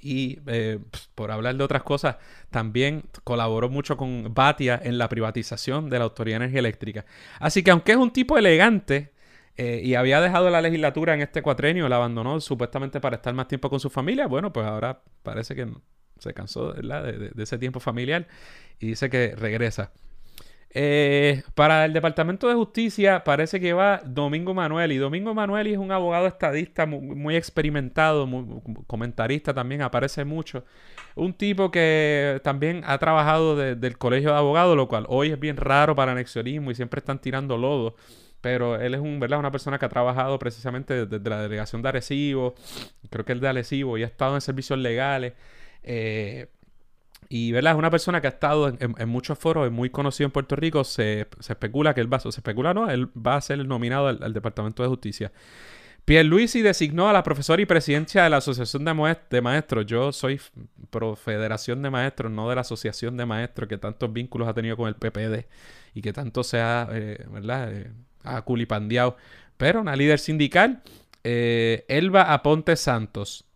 [0.00, 2.16] Y eh, pues, por hablar de otras cosas,
[2.50, 7.04] también colaboró mucho con Batia en la privatización de la Autoridad de Energía Eléctrica.
[7.38, 9.12] Así que aunque es un tipo elegante,
[9.56, 13.48] eh, y había dejado la legislatura en este cuatrenio, la abandonó supuestamente para estar más
[13.48, 14.26] tiempo con su familia.
[14.26, 15.68] Bueno, pues ahora parece que
[16.18, 18.26] se cansó De, ese tiempo familiar
[18.78, 19.92] y dice que regresa.
[20.74, 25.76] Eh, para el Departamento de Justicia parece que va Domingo Manuel y Domingo Manuel es
[25.76, 28.26] un abogado estadista muy, experimentado,
[28.86, 30.64] comentarista también, aparece mucho.
[31.14, 35.58] Un tipo que también ha trabajado del Colegio de Abogados, lo cual hoy es bien
[35.58, 37.94] raro para anexionismo y siempre están tirando lodo.
[38.40, 42.54] Pero él es una persona que ha trabajado precisamente desde, la delegación de Arecibo,
[43.10, 45.34] creo que es de Arecibo, y ha estado en servicios legales.
[45.84, 46.48] Eh,
[47.34, 47.72] y ¿verdad?
[47.72, 50.84] es una persona que ha estado en, muchos foros, es muy conocido en Puerto Rico.
[50.84, 54.82] Se, especula que él va, se especula, no, él va a ser nominado al, Departamento
[54.82, 55.32] de Justicia.
[56.04, 59.86] Pierluisi designó a la profesora y presidencia de la Asociación de, Maestros.
[59.86, 60.42] Yo soy
[60.90, 64.76] pro Federación de Maestros, no de la Asociación de Maestros, que tantos vínculos ha tenido
[64.76, 65.46] con el PPD
[65.94, 67.72] y que tanto se ha, eh, ¿verdad?
[67.72, 67.92] Eh,
[68.24, 69.16] a culipandeado.
[69.56, 70.82] Pero una líder sindical,
[71.24, 73.46] eh, Elba Aponte Santos.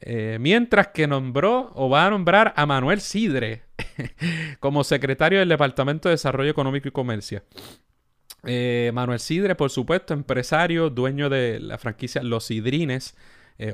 [0.00, 3.62] Eh, mientras que nombró o va a nombrar a Manuel Sidre
[4.60, 7.42] como secretario del Departamento de Desarrollo Económico y Comercio.
[8.44, 13.16] Eh, Manuel Sidre, por supuesto, empresario, dueño de la franquicia Los Sidrines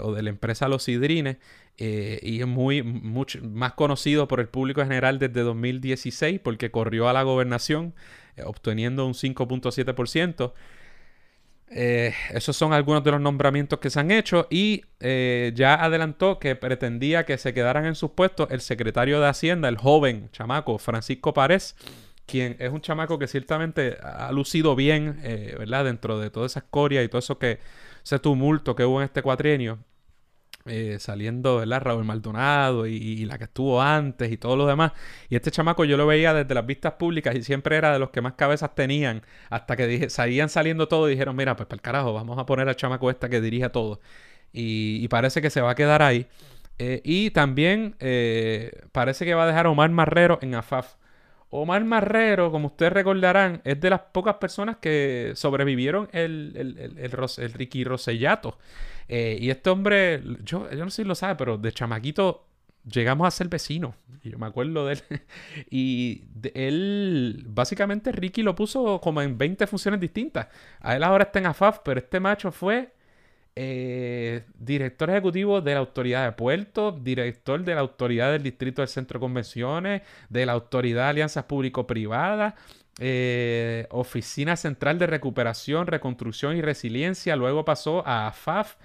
[0.00, 1.38] o de la empresa Los Sidrines
[1.76, 7.12] y es muy mucho, más conocido por el público general desde 2016 porque corrió a
[7.12, 7.92] la gobernación
[8.36, 10.52] eh, obteniendo un 5.7%.
[11.74, 16.38] Eh, esos son algunos de los nombramientos que se han hecho y eh, ya adelantó
[16.38, 20.78] que pretendía que se quedaran en sus puestos el secretario de Hacienda, el joven chamaco
[20.78, 21.74] Francisco Párez,
[22.26, 25.20] quien es un chamaco que ciertamente ha lucido bien,
[25.58, 25.84] ¿verdad?
[25.84, 27.58] Dentro de toda esa escoria y todo eso que,
[28.04, 29.78] ese tumulto que hubo en este cuatrienio.
[30.66, 31.80] Eh, saliendo, ¿verdad?
[31.82, 34.92] Raúl Maldonado y, la que estuvo antes y todo lo demás.
[35.28, 38.10] Y este chamaco yo lo veía desde las vistas públicas y siempre era de los
[38.10, 39.22] que más cabezas tenían.
[39.50, 42.46] Hasta que dije, salían saliendo todo y dijeron, mira, pues para el carajo, vamos a
[42.46, 44.00] poner al chamaco esta que dirige todo.
[44.52, 46.26] Y, parece que se va a quedar ahí.
[46.78, 50.94] Eh, y también eh, parece que va a dejar a Omar Marrero en AFAF.
[51.54, 57.52] Omar Marrero, como ustedes recordarán, es de las pocas personas que sobrevivieron el, el, el
[57.52, 58.58] Ricky Rosellato.
[59.06, 62.46] Eh, y este hombre, yo, yo no sé si lo sabe, pero de chamaquito
[62.90, 63.94] llegamos a ser vecinos.
[64.22, 65.02] Y yo me acuerdo de él.
[65.70, 70.48] y él, básicamente Ricky lo puso como en 20 funciones distintas.
[70.80, 72.94] A él ahora está en AFAF, pero este macho fue
[73.54, 78.88] eh, director ejecutivo de la Autoridad de Puertos, director de la Autoridad del Distrito del
[78.88, 82.54] Centro de Convenciones, de la Autoridad de Alianzas Público-Privadas.
[82.98, 88.76] Eh, Oficina Central de Recuperación, Reconstrucción y Resiliencia, luego pasó a AFAF,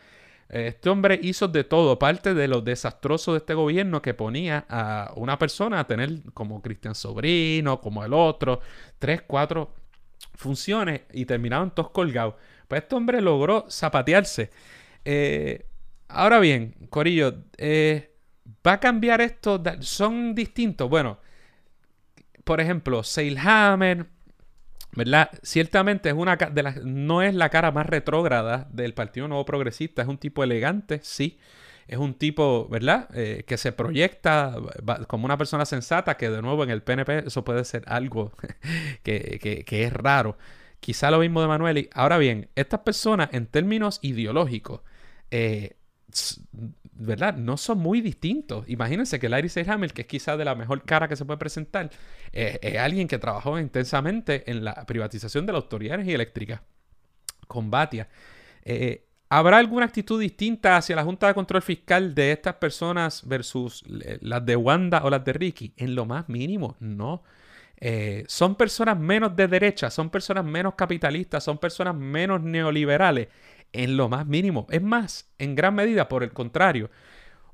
[0.50, 5.12] este hombre hizo de todo, parte de lo desastroso de este gobierno que ponía a
[5.16, 8.62] una persona a tener como Cristian Sobrino, como el otro,
[8.98, 9.74] tres, cuatro
[10.36, 12.36] funciones y terminaban todos colgados.
[12.68, 14.52] Pues este hombre logró zapatearse.
[15.06, 15.66] Eh,
[16.08, 18.16] ahora bien, Corillo, eh,
[18.66, 19.62] ¿va a cambiar esto?
[19.80, 20.90] ¿Son distintos?
[20.90, 21.20] Bueno,
[22.44, 24.08] por ejemplo, Seilhammer,
[24.94, 25.30] ¿verdad?
[25.44, 30.02] Ciertamente es una de las, no es la cara más retrógrada del Partido Nuevo Progresista,
[30.02, 31.40] es un tipo elegante, sí.
[31.88, 33.08] Es un tipo, ¿verdad?
[33.14, 34.56] Eh, que se proyecta
[35.08, 38.34] como una persona sensata, que de nuevo en el PNP eso puede ser algo
[39.04, 40.38] que, es raro.
[40.80, 41.90] Quizá lo mismo de Manueli.
[41.94, 44.82] Ahora bien, estas personas en términos ideológicos,
[45.32, 45.76] eh,
[46.94, 47.36] ¿verdad?
[47.36, 48.68] No son muy distintos.
[48.68, 51.92] Imagínense que Larry Seyhammer, que es quizás de la mejor cara que se puede presentar,
[52.34, 56.62] eh, es alguien que trabajó intensamente en la privatización de la Autoridad de Energía
[57.48, 57.72] con.
[58.64, 63.84] Eh, ¿Habrá alguna actitud distinta hacia la Junta de Control Fiscal de estas personas versus
[63.88, 65.74] las de Wanda o las de Ricky?
[65.76, 67.24] En lo más mínimo, no.
[67.80, 73.28] Eh, son personas menos de derecha, son personas menos capitalistas, son personas menos neoliberales
[73.72, 74.68] en lo más mínimo.
[74.70, 76.90] Es más, en gran medida, por el contrario,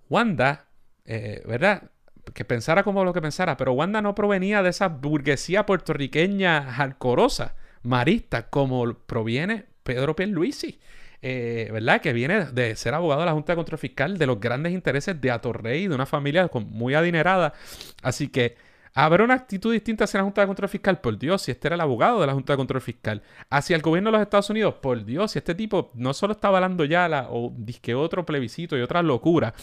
[0.10, 0.68] Wanda,
[1.06, 1.92] eh, ¿verdad?
[2.34, 7.56] Que pensara como lo que pensara, pero Wanda no provenía de esa burguesía puertorriqueña jalcorosa,
[7.82, 10.80] marista, como proviene Pedro Pierluisi.
[11.26, 12.02] Eh, ¿verdad?
[12.02, 15.20] Que viene de ser abogado de la Junta de Control Fiscal, de los grandes intereses
[15.22, 17.54] de Atorrey, de una familia muy adinerada.
[18.02, 18.58] Así que
[18.96, 21.02] ¿Habrá una actitud distinta hacia la Junta de Control Fiscal?
[21.02, 23.24] Por Dios, si este era el abogado de la Junta de Control Fiscal.
[23.50, 26.50] Hacia el gobierno de los Estados Unidos, por Dios, si este tipo no solo está
[26.50, 29.56] avalando ya la, o disque otro plebiscito y otra locura,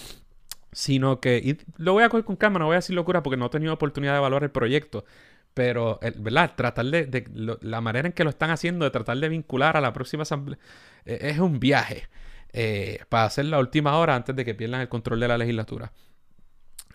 [0.73, 3.37] sino que, y lo voy a coger con calma, no voy a decir locura porque
[3.37, 5.05] no he tenido oportunidad de evaluar el proyecto,
[5.55, 6.53] pero, ¿verdad?
[6.57, 9.93] Tratar de, la manera en que lo están haciendo, de tratar de vincular a la
[9.93, 10.59] próxima asamblea,
[11.05, 12.09] eh, es un viaje
[12.53, 15.93] eh, para hacer la última hora antes de que pierdan el control de la legislatura.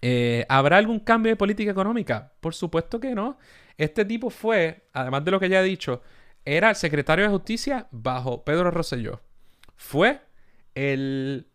[0.01, 2.33] Eh, ¿Habrá algún cambio de política económica?
[2.39, 3.37] Por supuesto que no.
[3.77, 6.01] Este tipo fue, además de lo que ya he dicho,
[6.45, 9.21] era el secretario de Justicia bajo Pedro Rosselló.
[9.75, 10.21] Fue
[10.75, 11.47] el,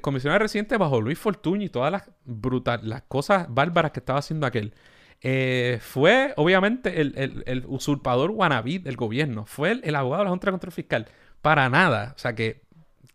[0.00, 4.46] comisionado residente bajo Luis Fortuño y todas las, brutal, las cosas bárbaras que estaba haciendo
[4.46, 4.74] aquel.
[5.20, 9.44] Eh, fue, obviamente, el, usurpador wannabe del gobierno.
[9.46, 11.06] Fue el, abogado de la Junta de Control Fiscal.
[11.42, 12.14] Para nada.
[12.16, 12.62] O sea que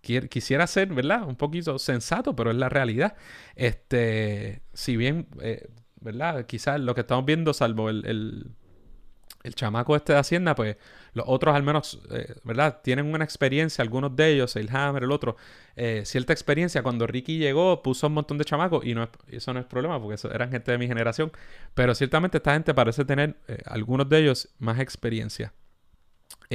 [0.04, 1.24] quisiera ser, ¿verdad?
[1.28, 3.16] Un poquito sensato, pero es la realidad.
[3.56, 5.70] Este, si bien, eh,
[6.02, 6.46] ¿verdad?
[6.46, 10.78] Quizás lo que estamos viendo, salvo el, el, chamaco este de Hacienda, pues
[11.14, 12.82] los otros al menos, eh, ¿verdad?
[12.82, 15.38] Tienen una experiencia, algunos de ellos, el Hammer, el otro,
[15.76, 16.84] eh, cierta experiencia.
[16.84, 20.16] Cuando Ricky llegó, puso un montón de chamacos y no eso no es problema porque
[20.16, 21.32] eso, eran gente de mi generación.
[21.74, 25.54] Pero ciertamente esta gente parece tener, algunos de ellos, más experiencia.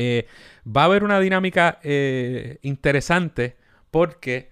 [0.00, 0.28] Eh,
[0.64, 3.56] va a haber una dinámica eh, interesante
[3.90, 4.48] porque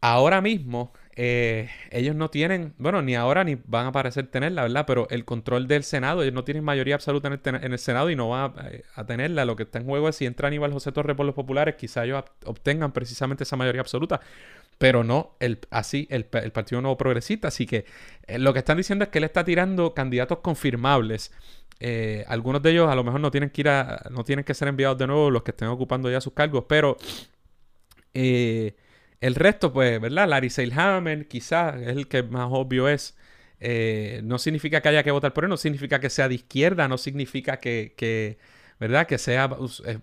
[0.00, 4.84] ahora mismo eh, ellos no tienen, bueno, ni ahora ni van a parecer tenerla, ¿verdad?
[4.86, 8.28] Pero el control del Senado, ellos no tienen mayoría absoluta en el, Senado y no
[8.28, 8.54] van
[8.94, 9.44] a, tenerla.
[9.44, 12.04] Lo que está en juego es si entra Aníbal José Torres por los populares, quizá
[12.04, 14.20] ellos obtengan precisamente esa mayoría absoluta,
[14.78, 15.36] pero no
[15.70, 17.48] así el, el Partido Nuevo Progresista.
[17.48, 17.86] Así que
[18.38, 21.32] lo que están diciendo es que él está tirando candidatos confirmables
[21.80, 24.54] eh, algunos de ellos a lo mejor no tienen que ir a, no tienen que
[24.54, 26.96] ser enviados de nuevo los que estén ocupando ya sus cargos, pero
[28.14, 28.74] eh,
[29.20, 30.28] el resto, pues, ¿verdad?
[30.28, 33.16] Larry Seilhammer, quizás es el que más obvio es.
[33.60, 36.88] Eh, no significa que haya que votar por él, no significa que sea de izquierda,
[36.88, 38.38] no significa que,
[38.80, 39.06] ¿verdad?
[39.06, 39.50] Que sea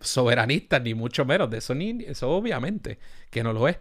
[0.02, 1.50] soberanista, ni mucho menos.
[1.50, 3.78] De eso, ni, eso obviamente que no lo es.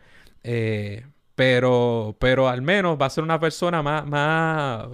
[1.38, 4.88] Pero, pero al menos va a ser una persona más, más,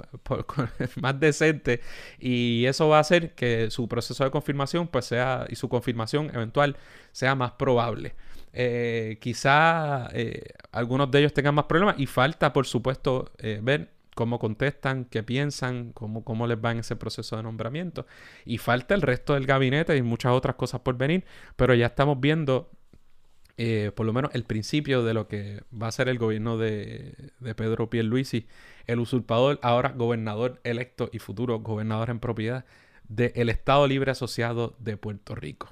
[1.00, 1.80] más decente
[2.18, 6.30] y eso va a hacer que su proceso de confirmación pues sea y su confirmación
[6.34, 6.76] eventual
[7.12, 8.14] sea más probable.
[8.52, 13.92] Eh, quizá eh, algunos de ellos tengan más problemas y falta por supuesto eh, ver
[14.14, 18.06] cómo contestan, qué piensan, cómo, cómo les va en ese proceso de nombramiento.
[18.44, 21.24] Y falta el resto del gabinete y muchas otras cosas por venir,
[21.56, 22.70] pero ya estamos viendo
[23.56, 27.14] eh, por lo menos el principio de lo que va a ser el gobierno de,
[27.40, 28.46] de Pedro Pierluisi,
[28.86, 32.64] el usurpador, ahora gobernador electo y futuro gobernador en propiedad
[33.08, 35.68] del Estado Libre Asociado de Puerto Rico.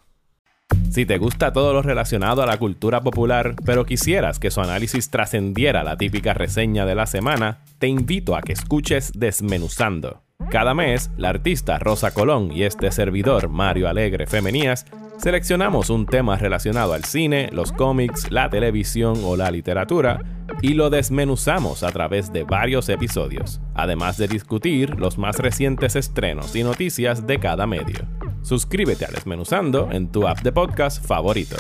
[0.91, 5.11] Si te gusta todo lo relacionado a la cultura popular, pero quisieras que su análisis
[5.11, 10.23] trascendiera la típica reseña de la semana, te invito a que escuches Desmenuzando.
[10.51, 14.87] Cada mes, la artista Rosa Colón y este servidor Mario Alegre Femenías
[15.23, 20.21] Seleccionamos un tema relacionado al cine, los cómics, la televisión o la literatura
[20.61, 26.57] y lo desmenuzamos a través de varios episodios, además de discutir los más recientes estrenos
[26.57, 28.01] y noticias de cada medio.
[28.43, 31.57] Suscríbete a Desmenuzando en tu app de podcast favorito.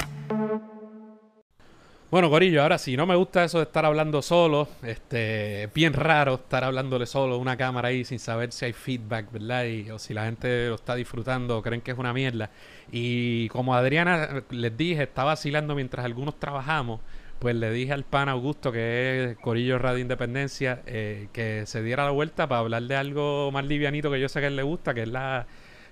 [2.13, 4.69] Bueno, Corillo, ahora sí, no me gusta eso de estar hablando solo.
[4.83, 9.65] Este, bien raro estar hablándole solo una cámara ahí sin saber si hay feedback, ¿verdad?
[9.65, 12.51] Y, o si la gente lo está disfrutando o creen que es una mierda.
[12.91, 17.01] Y como Adriana les dije, estaba vacilando mientras algunos trabajamos,
[17.39, 22.05] pues le dije al pan Augusto, que es Corillo Radio Independencia, eh, que se diera
[22.05, 24.63] la vuelta para hablar de algo más livianito que yo sé que a él le
[24.65, 25.47] gusta, que es la,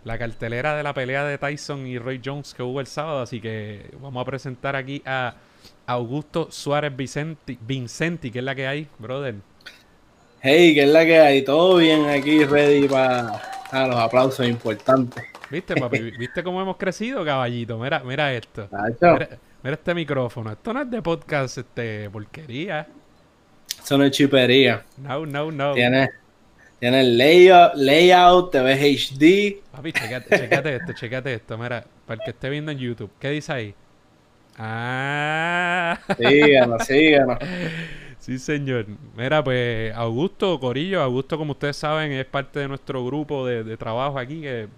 [0.04, 3.22] la cartelera de la pelea de Tyson y Roy Jones que hubo el sábado.
[3.22, 5.34] Así que vamos a presentar aquí a
[5.90, 9.34] Augusto Suárez Vicenti, Vincenti, que es la que hay, brother.
[10.40, 13.40] Hey, que es la que hay, todo bien aquí, ready para
[13.72, 15.24] los aplausos importantes.
[15.50, 15.98] ¿Viste, papi?
[16.18, 17.76] ¿Viste cómo hemos crecido, caballito?
[17.76, 18.68] Mira, mira esto.
[18.70, 19.28] Mira,
[19.64, 20.52] mira, este micrófono.
[20.52, 22.86] Esto no es de podcast, este, porquería.
[23.82, 24.84] Eso no es chipería.
[24.96, 25.74] No, no, no.
[25.74, 26.08] Tiene,
[26.78, 29.60] tiene layout, layout, te ves HD.
[29.72, 31.58] Papi, checate, checate esto, checate esto.
[31.58, 33.74] Mira, para el que esté viendo en YouTube, ¿qué dice ahí?
[34.62, 35.98] Ah.
[36.18, 37.38] Síganos, síganos.
[38.18, 38.84] Sí, señor.
[39.16, 44.18] Mira, pues Augusto Corillo, Augusto, como ustedes saben, es parte de nuestro grupo de, trabajo
[44.18, 44.68] aquí que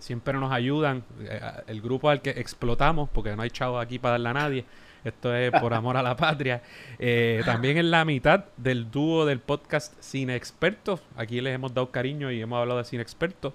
[0.00, 1.04] siempre nos ayudan.
[1.20, 4.64] Eh, el grupo al que explotamos, porque no hay chavos aquí para darle a nadie.
[5.04, 6.60] Esto es por amor a la patria.
[6.98, 11.00] Eh, también en la mitad del dúo del podcast Cine Expertos.
[11.16, 13.54] Aquí les hemos dado cariño y hemos hablado de Cine Expertos.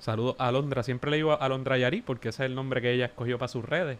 [0.00, 0.82] Saludos a Alondra.
[0.82, 3.48] Siempre le digo a Alondra Yari porque ese es el nombre que ella escogió para
[3.48, 3.96] sus redes.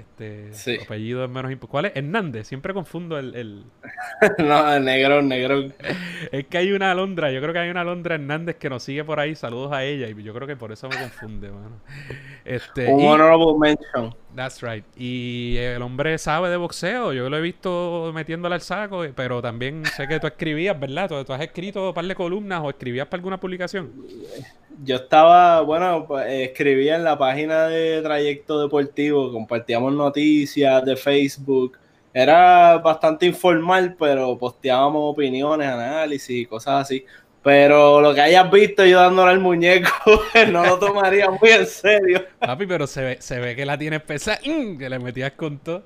[0.00, 1.70] Este apellido es menos importante.
[1.70, 1.92] ¿Cuál es?
[1.96, 2.46] Hernández.
[2.46, 3.34] Siempre confundo el.
[3.34, 3.64] el...
[4.38, 5.64] no, negro, negro.
[6.32, 7.30] es que hay una Alondra.
[7.30, 9.34] Yo creo que hay una Alondra Hernández que nos sigue por ahí.
[9.34, 10.08] Saludos a ella.
[10.08, 11.80] Y yo creo que por eso me confunde, mano.
[12.44, 14.14] Este, Un honorable mention.
[14.34, 14.84] That's right.
[14.96, 17.12] Y el hombre sabe de boxeo.
[17.12, 19.04] Yo lo he visto metiéndole al saco.
[19.14, 21.08] Pero también sé que tú escribías, ¿verdad?
[21.08, 23.90] Tú, tú has escrito un par de columnas o escribías para alguna publicación
[24.82, 31.78] yo estaba, bueno, pues, escribía en la página de Trayecto Deportivo, compartíamos noticias de Facebook.
[32.12, 37.04] Era bastante informal, pero posteábamos opiniones, análisis cosas así.
[37.42, 39.90] Pero lo que hayas visto yo dándole al muñeco,
[40.52, 42.24] no lo tomaría muy en serio.
[42.38, 44.76] Papi, pero se ve, se ve que la tienes pesada, ¡mm!
[44.76, 45.84] que le metías con todo.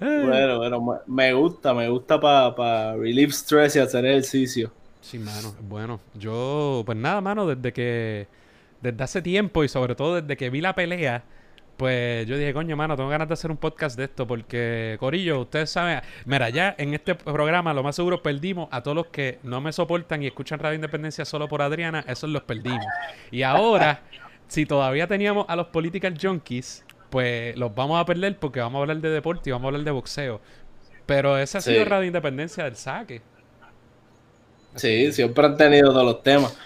[0.00, 4.72] Bueno, bueno, me gusta, me gusta para pa relieve stress y hacer ejercicio.
[5.00, 8.26] Sí, mano, bueno, yo, pues nada, mano, desde que,
[8.80, 11.22] desde hace tiempo y sobre todo desde que vi la pelea,
[11.76, 15.40] pues yo dije, coño, mano, tengo ganas de hacer un podcast de esto porque, Corillo,
[15.40, 19.38] ustedes saben, mira, ya en este programa lo más seguro perdimos a todos los que
[19.42, 22.84] no me soportan y escuchan Radio Independencia solo por Adriana, esos los perdimos.
[23.30, 24.02] Y ahora,
[24.46, 28.82] si todavía teníamos a los political junkies, pues los vamos a perder porque vamos a
[28.82, 30.40] hablar de deporte y vamos a hablar de boxeo.
[31.06, 33.20] Pero esa ha sido Radio Independencia del saque.
[34.76, 36.56] Sí, siempre han tenido todos los temas.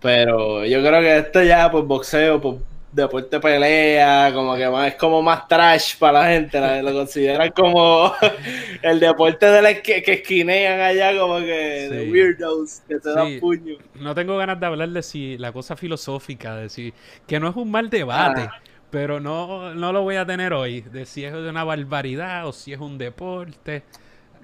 [0.00, 2.56] Pero yo creo que esto ya, pues boxeo, pues
[2.96, 8.12] deporte pelea, como que más, es como más trash para la gente, lo consideran como
[8.82, 13.76] el deporte de la que, esquinean allá, como que de weirdos que se dan puño.
[13.94, 16.92] No tengo ganas de hablar de si la cosa filosófica, de si
[17.26, 18.42] que no es un mal debate.
[18.42, 18.60] Ah.
[18.88, 22.52] Pero no, no lo voy a tener hoy, de si es de una barbaridad o
[22.52, 23.82] si es un deporte.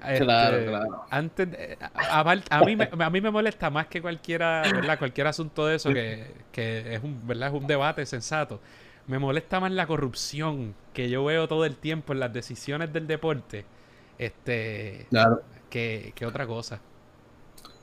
[0.02, 1.04] Claro, este, claro.
[1.10, 1.48] Antes,
[1.94, 4.98] a, mí me, a mí me molesta más que cualquiera, ¿verdad?
[4.98, 7.48] Cualquier asunto de eso que, que es un, ¿verdad?
[7.48, 8.60] Es un debate sensato.
[9.06, 13.06] Me molesta más la corrupción que yo veo todo el tiempo en las decisiones del
[13.06, 13.64] deporte,
[14.18, 15.06] este,
[15.70, 16.80] que, que otra cosa.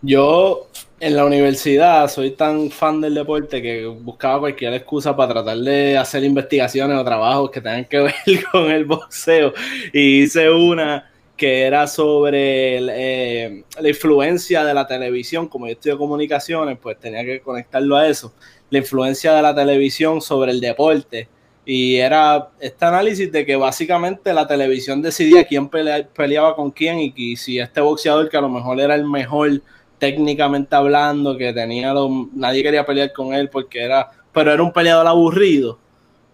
[0.02, 5.58] Yo en la universidad soy tan fan del deporte que buscaba cualquier excusa para tratar
[5.58, 9.54] de hacer investigaciones o trabajos que tengan que ver con el boxeo.
[9.92, 11.10] Y hice una
[11.40, 17.24] que era sobre eh, la influencia de la televisión, como yo estudio comunicaciones, pues tenía
[17.24, 18.34] que conectarlo a eso,
[18.70, 21.30] la influencia de la televisión sobre el deporte.
[21.66, 27.36] Y era este análisis de que básicamente la televisión decidía quién peleaba con quién y,
[27.38, 29.62] si este boxeador que a lo mejor era el mejor
[29.98, 31.94] técnicamente hablando, que tenía
[32.34, 35.80] nadie quería pelear con él porque era, pero era un peleador aburrido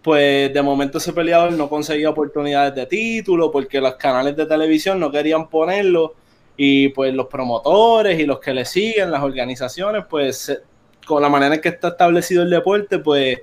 [0.06, 5.00] pues de momento ese peleador no conseguía oportunidades de título porque los canales de televisión
[5.00, 6.14] no querían ponerlo
[6.56, 10.62] y pues los promotores y los que le siguen, las organizaciones, pues
[11.08, 13.40] con la manera en que está establecido el deporte, pues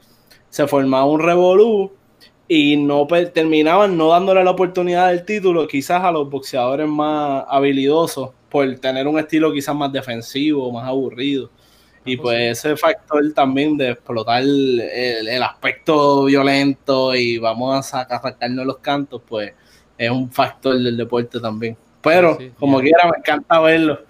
[0.50, 1.90] se formaba un revolú
[2.46, 8.30] y no terminaban no dándole la oportunidad del título quizás a los boxeadores más habilidosos
[8.48, 11.50] por tener un estilo quizás más defensivo, más aburrido.
[12.04, 18.78] Y pues ese factor también de explotar el, aspecto violento y vamos a arrancarnos los
[18.78, 19.52] cantos, pues
[19.96, 21.76] es un factor del deporte también.
[22.02, 24.00] Pero, como quiera, me encanta verlo.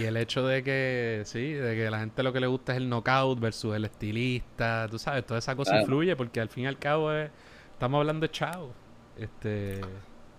[0.00, 2.78] Y el hecho de que, sí, de que la gente lo que le gusta es
[2.78, 6.66] el knockout versus el estilista, tú sabes, toda esa cosa influye porque al fin y
[6.66, 8.72] al cabo estamos hablando de chavo.
[9.18, 9.82] Este...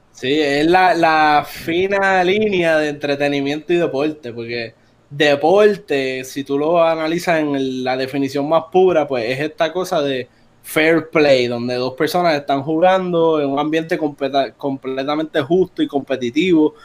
[0.09, 4.76] Sí, es la, la fina línea de entretenimiento y deporte, porque
[5.18, 10.28] deporte, si tú lo analizas en la definición más pura, pues es esta cosa de
[10.64, 16.76] fair play, donde dos personas están jugando en un ambiente completamente justo y competitivo,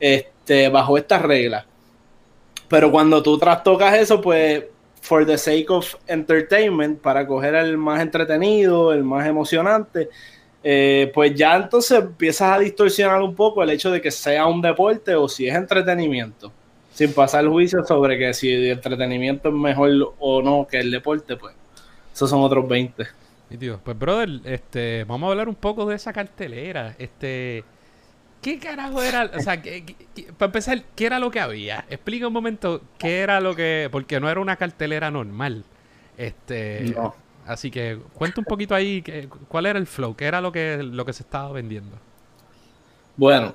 [0.00, 1.66] este, bajo estas reglas.
[2.68, 4.64] Pero cuando tú trastocas eso, pues,
[5.02, 10.08] for the sake of entertainment, para coger el más entretenido, el más emocionante,
[10.62, 14.62] eh, pues ya entonces empiezas a distorsionar un poco el hecho de que sea un
[14.62, 16.50] deporte o si es entretenimiento
[16.94, 21.36] sin pasar juicio sobre que si el entretenimiento es mejor o no que el deporte,
[21.36, 21.54] pues
[22.12, 23.04] esos son otros 20.
[23.50, 26.94] Dios, pues brother, este, vamos a hablar un poco de esa cartelera.
[26.98, 27.64] Este,
[28.40, 29.30] ¿qué carajo era?
[29.36, 29.60] O sea,
[30.38, 31.84] para empezar, ¿qué era lo que había?
[31.90, 35.64] Explica un momento qué era lo que, porque no era una cartelera normal.
[36.16, 36.94] Este,
[37.46, 39.02] así que cuenta un poquito ahí
[39.48, 41.96] cuál era el flow, qué era lo que lo que se estaba vendiendo.
[43.16, 43.54] Bueno,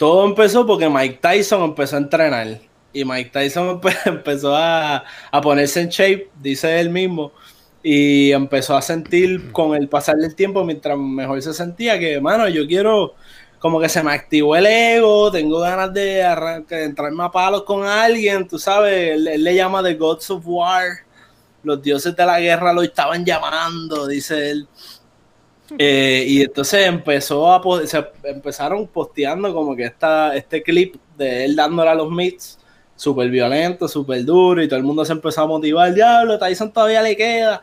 [0.00, 2.58] todo empezó porque Mike Tyson empezó a entrenar.
[2.90, 7.32] Y Mike Tyson empezó a, a ponerse en shape, dice él mismo.
[7.82, 12.48] Y empezó a sentir con el pasar del tiempo, mientras mejor se sentía, que, mano,
[12.48, 13.14] yo quiero,
[13.58, 17.86] como que se me activó el ego, tengo ganas de, de entrarme a palos con
[17.86, 20.88] alguien, tú sabes, él, le llama The Gods of War,
[21.62, 24.68] los dioses de la guerra lo estaban llamando, dice él.
[25.78, 31.56] Eh, y entonces empezó a se empezaron posteando como que esta, este clip de él
[31.56, 32.58] dándole a los meets
[32.96, 37.00] súper violento, súper duro, y todo el mundo se empezó a motivar, diablo, Tyson todavía
[37.00, 37.62] le queda.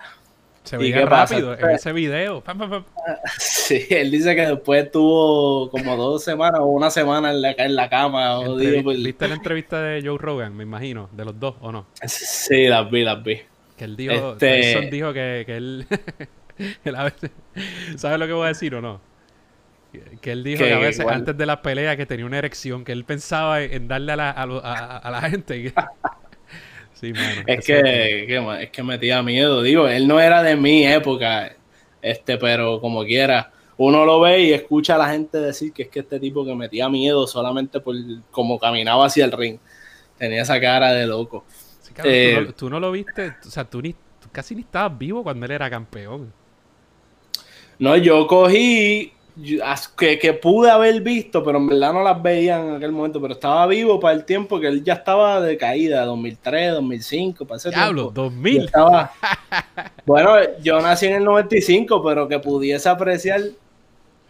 [0.64, 2.44] Se veía rápido en ese video.
[3.40, 7.76] Sí, él dice que después tuvo como dos semanas o una semana en la, en
[7.76, 8.40] la cama.
[8.56, 11.10] ¿Viste la entrevista de Joe Rogan, me imagino?
[11.12, 11.88] De los dos, ¿o no?
[12.06, 13.42] Sí, las vi, las vi.
[13.78, 15.88] Que él dijo, este Tyson dijo que, que él...
[17.96, 19.02] ¿Sabes lo que voy a decir o no?
[20.22, 22.92] Que él dijo que, a veces antes de la pelea que tenía una erección, que
[22.92, 25.74] él pensaba en darle a la, a, la gente.
[26.94, 27.14] sí,
[27.46, 29.62] es, que, es que metía miedo.
[29.62, 31.56] Digo, él no era de mi época,
[32.02, 35.90] este, pero como quiera, uno lo ve y escucha a la gente decir que es
[35.90, 37.96] que este tipo que metía miedo solamente por
[38.30, 39.58] cómo caminaba hacia el ring.
[40.18, 41.46] Tenía esa cara de loco.
[42.04, 45.46] Eh, tú, no, lo viste, o sea, tú, ni, tú casi ni estabas vivo cuando
[45.46, 46.32] él era campeón.
[47.80, 49.14] No, yo cogí
[49.98, 53.34] que, que, pude haber visto, pero en verdad no las veía en aquel momento, pero
[53.34, 57.70] estaba vivo para el tiempo que él ya estaba de caída, 2003, 2005, para ese
[57.70, 58.66] Diablo, 2000.
[58.66, 59.12] Estaba...
[60.06, 63.42] bueno, yo nací en el 95, pero que pudiese apreciar,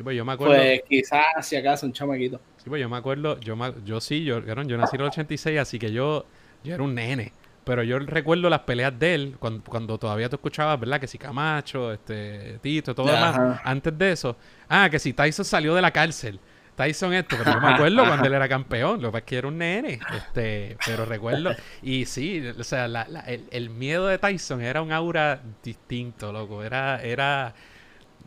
[0.04, 0.56] pues yo me acuerdo.
[0.56, 2.40] Pues quizás, si acaso, un chamaquito.
[2.58, 5.80] Sí, pues yo me acuerdo, yo, yo sí, yo, yo nací en el 86, así
[5.80, 6.26] que yo,
[6.64, 7.34] yo era un nene.
[7.68, 11.02] Pero yo recuerdo las peleas de él cuando, todavía tú escuchabas, ¿verdad?
[11.02, 13.60] Que si Camacho, este, Tito, todo demás.
[13.64, 14.38] Antes de eso.
[14.70, 16.40] Ah, que si Tyson salió de la cárcel.
[16.76, 19.38] Tyson esto, pero yo me acuerdo cuando él era campeón, lo que pasa es que
[19.38, 24.84] era un nene, este, pero recuerdo, y sí, o sea, el, miedo de Tyson era
[24.84, 27.56] un aura distinto, loco, era, era,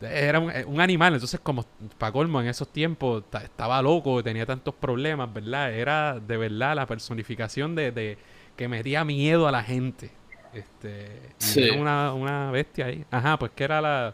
[0.01, 1.65] era un, animal, entonces como
[1.97, 5.71] para colmo en esos tiempos estaba loco, tenía tantos problemas, ¿verdad?
[5.71, 8.17] Era de verdad la personificación de
[8.61, 10.11] que metía miedo a la gente.
[10.53, 11.19] Este,
[11.55, 13.03] era una, una bestia ahí.
[13.09, 14.13] Ajá, pues que era la.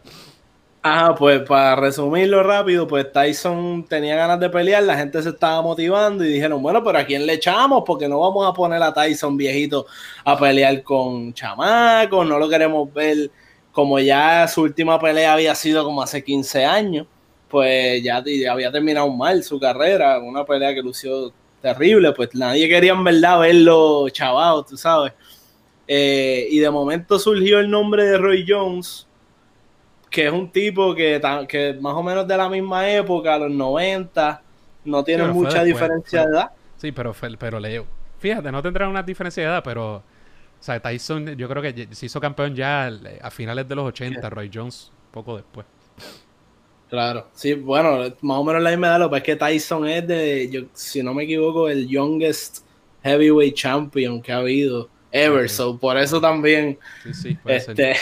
[0.80, 5.60] Ajá, pues para resumirlo rápido, pues Tyson tenía ganas de pelear, la gente se estaba
[5.60, 7.82] motivando y dijeron, bueno, pero ¿a quién le echamos?
[7.84, 9.84] Porque no vamos a poner a Tyson viejito
[10.24, 13.30] a pelear con chamacos, no lo queremos ver
[13.70, 17.06] como ya su última pelea había sido como hace 15 años,
[17.50, 22.92] pues ya había terminado mal su carrera, una pelea que lució terrible, pues nadie quería
[22.92, 25.12] en verdad verlo chavado, tú sabes.
[25.86, 29.06] Eh, y de momento surgió el nombre de Roy Jones,
[30.10, 34.42] que es un tipo que, que más o menos de la misma época, los 90,
[34.84, 36.50] no tiene mucha diferencia de edad.
[36.76, 37.84] Sí, pero, pero le
[38.18, 42.06] fíjate, no tendrá una diferencia de edad, pero o sea, Tyson yo creo que se
[42.06, 42.90] hizo campeón ya
[43.22, 45.66] a finales de los 80, Roy Jones poco después.
[46.88, 50.06] Claro, sí, bueno, más o menos la misma edad, lo que es que Tyson es
[50.06, 52.64] de, yo, si no me equivoco, el youngest
[53.02, 56.78] heavyweight champion que ha habido ever, so por eso también.
[57.02, 57.94] Sí, sí, este,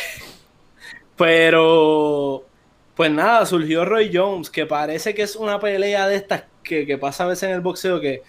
[1.16, 2.44] pero,
[2.94, 7.24] pues nada, surgió Roy Jones, que parece que es una pelea de estas que, pasa
[7.24, 8.22] a veces en el boxeo, que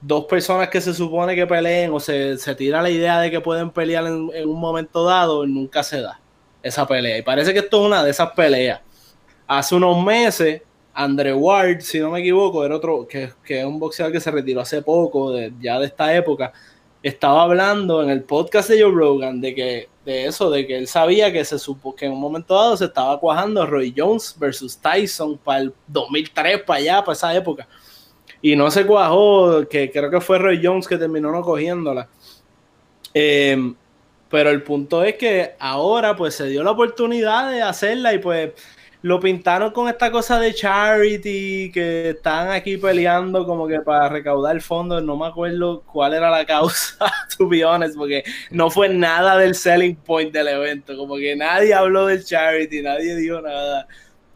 [0.00, 3.70] dos personas que se supone que peleen o se, tira la idea de que pueden
[3.70, 6.20] pelear en, en un momento dado, nunca se da
[6.62, 7.18] esa pelea.
[7.18, 8.80] Y parece que esto es una de esas peleas
[9.48, 10.62] Hace unos meses,
[10.94, 14.60] Andre Ward, si no me equivoco, era otro, que, es un boxeador que se retiró
[14.60, 16.52] hace poco, ya de esta época,
[17.02, 20.86] estaba hablando en el podcast de Joe Rogan de que de eso, de que él
[20.86, 24.78] sabía que se supo que en un momento dado se estaba cuajando Roy Jones versus
[24.78, 27.68] Tyson para el 2003, para allá, para esa época.
[28.40, 32.08] Y no se cuajó, que creo que fue Roy Jones que terminó no cogiéndola.
[33.12, 33.74] Em,
[34.30, 38.52] pero el punto es que ahora pues se dio la oportunidad de hacerla y pues
[39.02, 44.60] lo pintaron con esta cosa de charity, que están aquí peleando como que para recaudar
[44.60, 46.96] fondos, no me acuerdo cuál era la causa,
[47.38, 51.74] to be honest, porque no fue nada del selling point del evento, como que nadie
[51.74, 53.86] habló del charity, nadie dijo nada.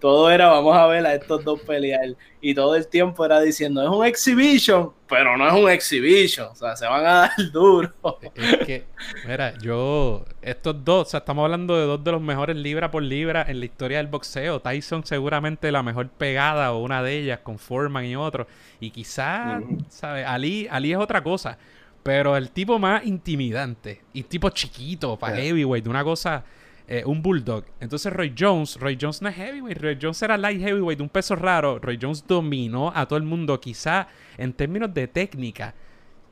[0.03, 3.81] Todo era vamos a ver a estos dos pelear y todo el tiempo era diciendo
[3.85, 7.93] es un exhibition, pero no es un exhibition, o sea, se van a dar duro.
[8.35, 8.85] Es que,
[9.29, 13.05] mira, yo, estos dos, o sea, estamos hablando de dos de los mejores libra por
[13.05, 14.61] libra en la historia del boxeo.
[14.61, 18.49] Tyson seguramente la mejor pegada o una de ellas con Foreman y otro.
[18.81, 20.27] Y quizás, ¿sabes?
[20.27, 21.57] Ali, Ali es otra cosa.
[22.03, 26.43] Pero el tipo más intimidante y tipo chiquito para heavyweight, una cosa
[26.89, 27.65] eh, un bulldog.
[27.81, 31.37] Entonces Roy Jones, Roy Jones no es heavyweight, Roy Jones era light heavyweight, un peso
[31.37, 31.79] raro.
[31.79, 35.75] Roy Jones dominó a todo el mundo, quizá en términos de técnica,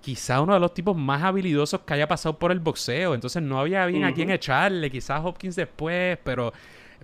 [0.01, 3.15] quizá uno de los tipos más habilidosos que haya pasado por el boxeo.
[3.15, 6.53] Entonces no había bien a quién echarle, quizás Hopkins después, pero,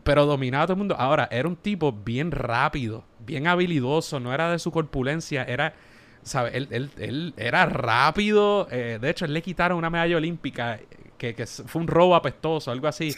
[0.03, 0.97] pero dominaba a todo el mundo.
[0.99, 5.75] Ahora, era un tipo bien rápido, bien habilidoso, no era de su corpulencia, era...
[6.23, 6.57] ¿sabe?
[6.57, 8.67] Él, él, era rápido.
[8.73, 10.81] Eh, de hecho, él le quitaron una medalla olímpica
[11.17, 13.15] que, fue un robo apestoso, algo así.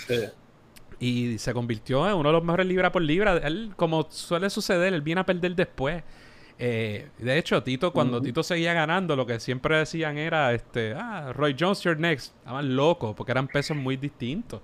[1.01, 3.37] Y se convirtió en uno de los mejores libra por libra.
[3.39, 6.03] Él, como suele suceder, él viene a perder después.
[6.59, 11.33] Eh, de hecho, Tito, cuando Tito seguía ganando, lo que siempre decían era, este, ah,
[11.33, 12.35] Roy Jones, you're next.
[12.39, 14.61] Estaban locos, porque eran pesos muy distintos.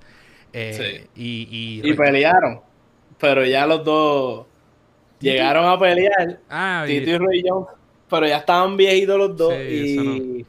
[0.53, 2.61] Eh, y, y, pelearon.
[3.19, 4.47] Pero ya los dos
[5.21, 6.41] llegaron a pelear.
[6.51, 7.69] Ah, Tito y, Roy Jones.
[8.11, 9.55] Pero ya estaban viejitos los dos.
[9.55, 10.45] y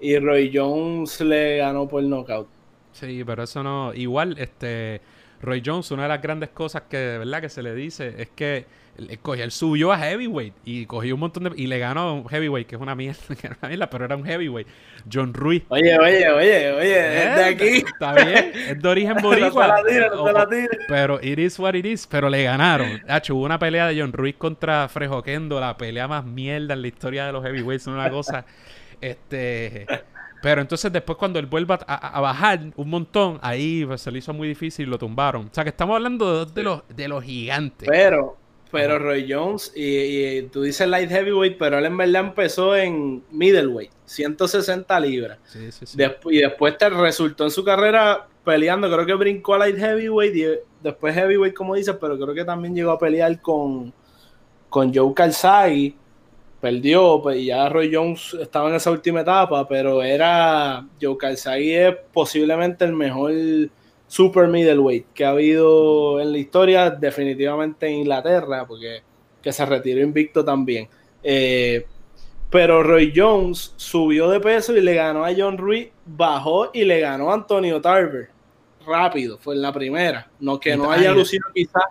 [0.00, 2.48] y Roy Jones le ganó por knockout.
[2.92, 3.92] Sí, pero eso no.
[3.94, 5.00] Igual, este.
[5.42, 8.30] Roy Jones, una de las grandes cosas que de verdad que se le dice es
[8.30, 8.64] que
[8.98, 11.52] él, subió a heavyweight y cogió un montón de.
[11.56, 14.66] Y le ganó a un heavyweight, que es una mierda, pero era un heavyweight.
[15.12, 15.62] John Ruiz.
[15.68, 17.84] Oye, oye, oye, oye, es de aquí.
[17.86, 19.68] Está bien, es de origen boricua.
[19.68, 23.02] no te la no te la Pero it is what it is, pero le ganaron.
[23.08, 26.82] Hacho, hubo una pelea de John Ruiz contra Frejo Kendo, la pelea más mierda en
[26.82, 28.46] la historia de los heavyweights, una cosa.
[29.00, 29.86] Este.
[30.42, 34.32] Pero entonces después cuando él vuelva a, bajar un montón, ahí pues, se le hizo
[34.32, 35.46] muy difícil y lo tumbaron.
[35.46, 37.88] O sea que estamos hablando de, los, de los gigantes.
[37.88, 38.36] Pero,
[38.70, 43.90] pero Roy Jones, y, tú dices light heavyweight, pero él en verdad empezó en middleweight,
[44.04, 45.38] 160 libras.
[45.44, 45.98] Sí, sí, sí.
[46.30, 50.44] y después te resultó en su carrera peleando, creo que brincó a light heavyweight y
[50.80, 53.92] después heavyweight, como dices, pero creo que también llegó a pelear con,
[54.68, 55.96] con Joe Calzaghe
[56.66, 61.96] perdió, pues ya Roy Jones estaba en esa última etapa, pero era Joe Calzaghe es
[62.12, 63.32] posiblemente el mejor
[64.08, 69.02] super middleweight que ha habido en la historia, definitivamente en Inglaterra, porque
[69.40, 70.88] que se retiró invicto también.
[71.22, 71.86] Eh,
[72.50, 76.98] pero Roy Jones subió de peso y le ganó a John Ruiz, bajó y le
[76.98, 78.30] ganó a Antonio Tarver.
[78.84, 80.28] Rápido, fue en la primera.
[80.40, 81.84] No que no haya lucido quizás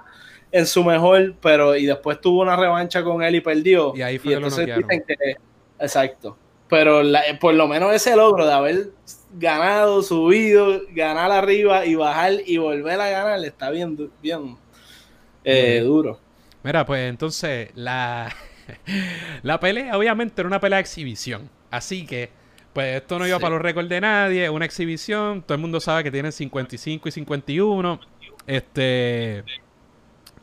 [0.52, 3.93] en su mejor, pero y después tuvo una revancha con él y perdió.
[3.96, 5.36] Y ahí fue y entonces dicen que,
[5.80, 6.38] exacto.
[6.70, 7.02] Pero
[7.39, 8.89] por lo menos ese logro de haber
[9.34, 14.58] ganado, subido, ganar arriba y bajar y volver a ganar está bien, bien
[15.43, 16.20] eh, duro.
[16.64, 18.34] Mira, pues entonces la,
[19.43, 21.50] la pelea obviamente era una pelea de exhibición.
[21.70, 22.30] Así que,
[22.74, 25.43] pues esto no iba para los récords de nadie, una exhibición.
[25.43, 28.00] Todo el mundo sabe que tienen 55 y 51.
[28.48, 29.43] Este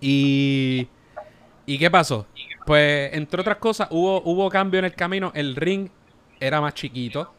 [0.02, 0.88] y,
[1.66, 2.26] ¿Y qué pasó?
[2.66, 5.32] Pues, entre otras cosas, hubo, hubo cambio en el camino.
[5.34, 5.88] El ring
[6.40, 7.32] era más chiquito.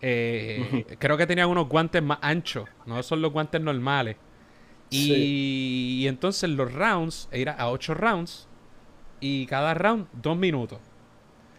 [0.00, 2.68] Eh, creo que tenía unos guantes más anchos.
[2.86, 4.16] No son los guantes normales.
[4.90, 8.48] Y, entonces los rounds era a 8 rounds.
[9.20, 10.78] Y cada round, dos minutos.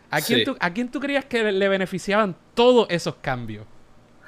[0.09, 3.65] ¿A quién, tú, ¿A quién tú creías que le beneficiaban todos esos cambios?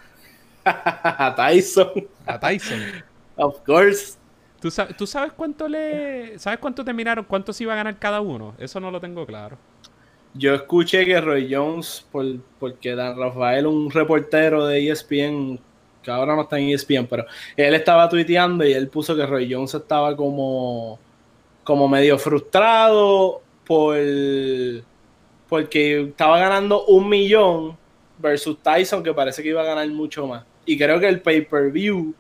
[0.66, 2.08] a Tyson.
[2.28, 2.82] A Tyson.
[3.38, 4.21] Of course.
[4.62, 4.70] ¿Tú
[5.08, 6.38] sabes, cuánto le.
[6.38, 7.26] ¿Sabes cuánto terminaron?
[7.26, 8.54] ¿Cuánto se iba a ganar cada uno?
[8.60, 9.58] Eso no lo tengo claro.
[10.36, 12.26] Yo escuché que Roy Jones, por,
[12.60, 15.60] porque Dan Rafael, un reportero de ESPN,
[16.04, 17.26] que ahora no está en ESPN, pero
[17.58, 21.00] él estaba tuiteando y él puso que Roy Jones estaba como,
[21.64, 23.98] como medio frustrado por
[25.50, 27.78] porque estaba ganando un millón
[28.20, 30.46] versus Tyson, que parece que iba a ganar mucho más.
[30.66, 32.14] Y creo que el pay-per-view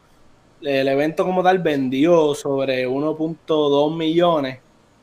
[0.61, 4.59] el evento como tal vendió sobre 1.2 millones,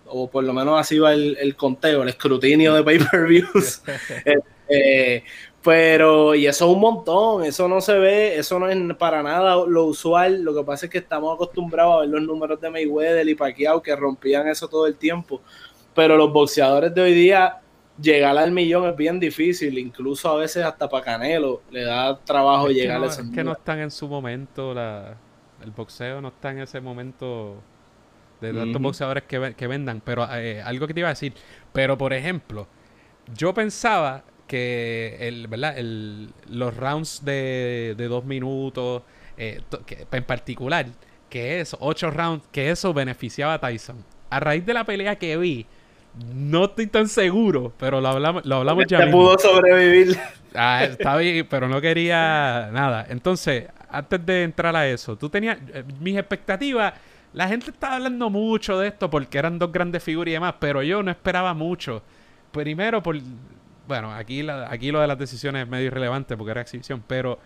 [0.07, 3.83] o por lo menos así va el, conteo, el escrutinio de pay-per-views.
[4.69, 5.25] Este,
[5.63, 9.57] pero, y eso es un montón, eso no se ve, eso no es para nada
[9.67, 10.43] lo usual.
[10.43, 13.83] Lo que pasa es que estamos acostumbrados a ver los números de Mayweather y Pacquiao
[13.83, 15.41] que rompían eso todo el tiempo.
[15.95, 17.59] Pero los boxeadores de hoy día,
[18.01, 22.69] llegar al millón es bien difícil, incluso a veces hasta para Canelo le da trabajo
[22.69, 25.17] llegar a ese Es que no están en su momento la
[25.63, 27.63] el boxeo no está en ese momento
[28.41, 30.01] de tantos boxeadores que, vendan.
[30.05, 31.35] Pero eh, algo que te iba a decir.
[31.73, 32.67] Pero por ejemplo,
[33.35, 35.79] yo pensaba que el, ¿verdad?
[35.79, 39.03] El, los rounds de, de dos minutos,
[39.37, 39.61] eh,
[40.11, 40.87] en particular,
[41.29, 44.05] que eso, ocho rounds, que eso beneficiaba a Tyson.
[44.31, 45.67] a raíz de la pelea que vi,
[46.35, 48.99] no estoy tan seguro, pero lo hablamos, lo hablamos ya.
[48.99, 50.19] Te pudo sobrevivir.
[50.55, 53.07] Ah, está bien, pero no quería nada.
[53.09, 56.95] Entonces, antes de entrar a eso, tú tenías eh, mis expectativas.
[57.33, 60.83] La gente estaba hablando mucho de esto porque eran dos grandes figuras y demás, pero
[60.83, 62.03] yo no esperaba mucho.
[62.53, 63.17] Primero por
[63.87, 67.39] bueno, aquí aquí lo de las decisiones es medio irrelevante porque era exhibición, pero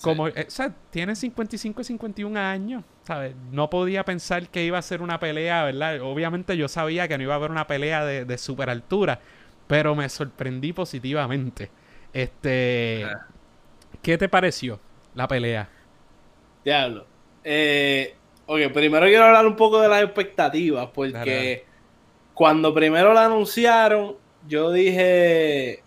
[0.00, 3.34] como, eh, o sea, tiene 55 y 51 años, ¿sabes?
[3.50, 6.00] No podía pensar que iba a ser una pelea, ¿verdad?
[6.00, 9.20] Obviamente yo sabía que no iba a haber una pelea de, de super altura,
[9.66, 11.70] pero me sorprendí positivamente.
[12.12, 13.26] Este, ah.
[14.02, 14.80] ¿qué te pareció
[15.16, 15.68] la pelea?
[16.64, 17.06] Diablo.
[17.42, 18.14] Eh,
[18.46, 21.64] ok, primero quiero hablar un poco de las expectativas, porque
[22.34, 25.82] cuando primero la anunciaron, yo dije,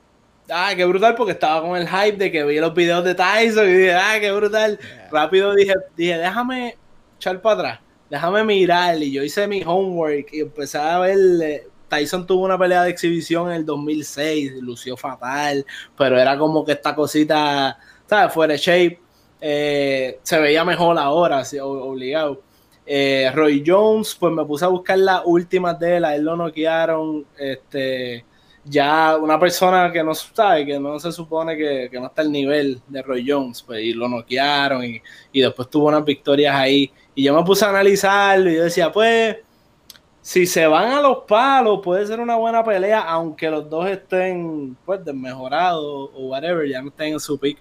[0.50, 3.70] ah, qué brutal, porque estaba con el hype de que vi los videos de Tyson
[3.70, 4.80] y dije, ah, qué brutal.
[5.12, 6.76] Rápido dije, dije, déjame
[7.18, 8.98] echar para atrás, déjame mirar.
[9.02, 11.18] Y yo hice mi homework y empecé a ver.
[11.44, 15.66] Eh, Tyson tuvo una pelea de exhibición en el 2006, lució fatal,
[15.98, 17.78] pero era como que esta cosita,
[18.08, 18.34] ¿sabes?
[18.34, 19.09] Fuera de shape.
[19.42, 22.42] Eh, se veía mejor ahora, obligado.
[22.86, 26.36] Eh, Roy Jones, pues me puse a buscar las últimas de él, a él lo
[26.36, 28.26] noquearon, este,
[28.66, 32.82] ya una persona que no sabe, que no se supone que, no está al nivel
[32.88, 36.92] de Roy Jones, pues y lo noquearon y, y, después tuvo unas victorias ahí.
[37.14, 39.38] Y yo me puse a analizarlo y yo decía, pues,
[40.22, 44.76] si se van a los palos, puede ser una buena pelea, aunque los dos estén,
[44.86, 47.60] pues, desmejorados o whatever, ya no estén en su pick.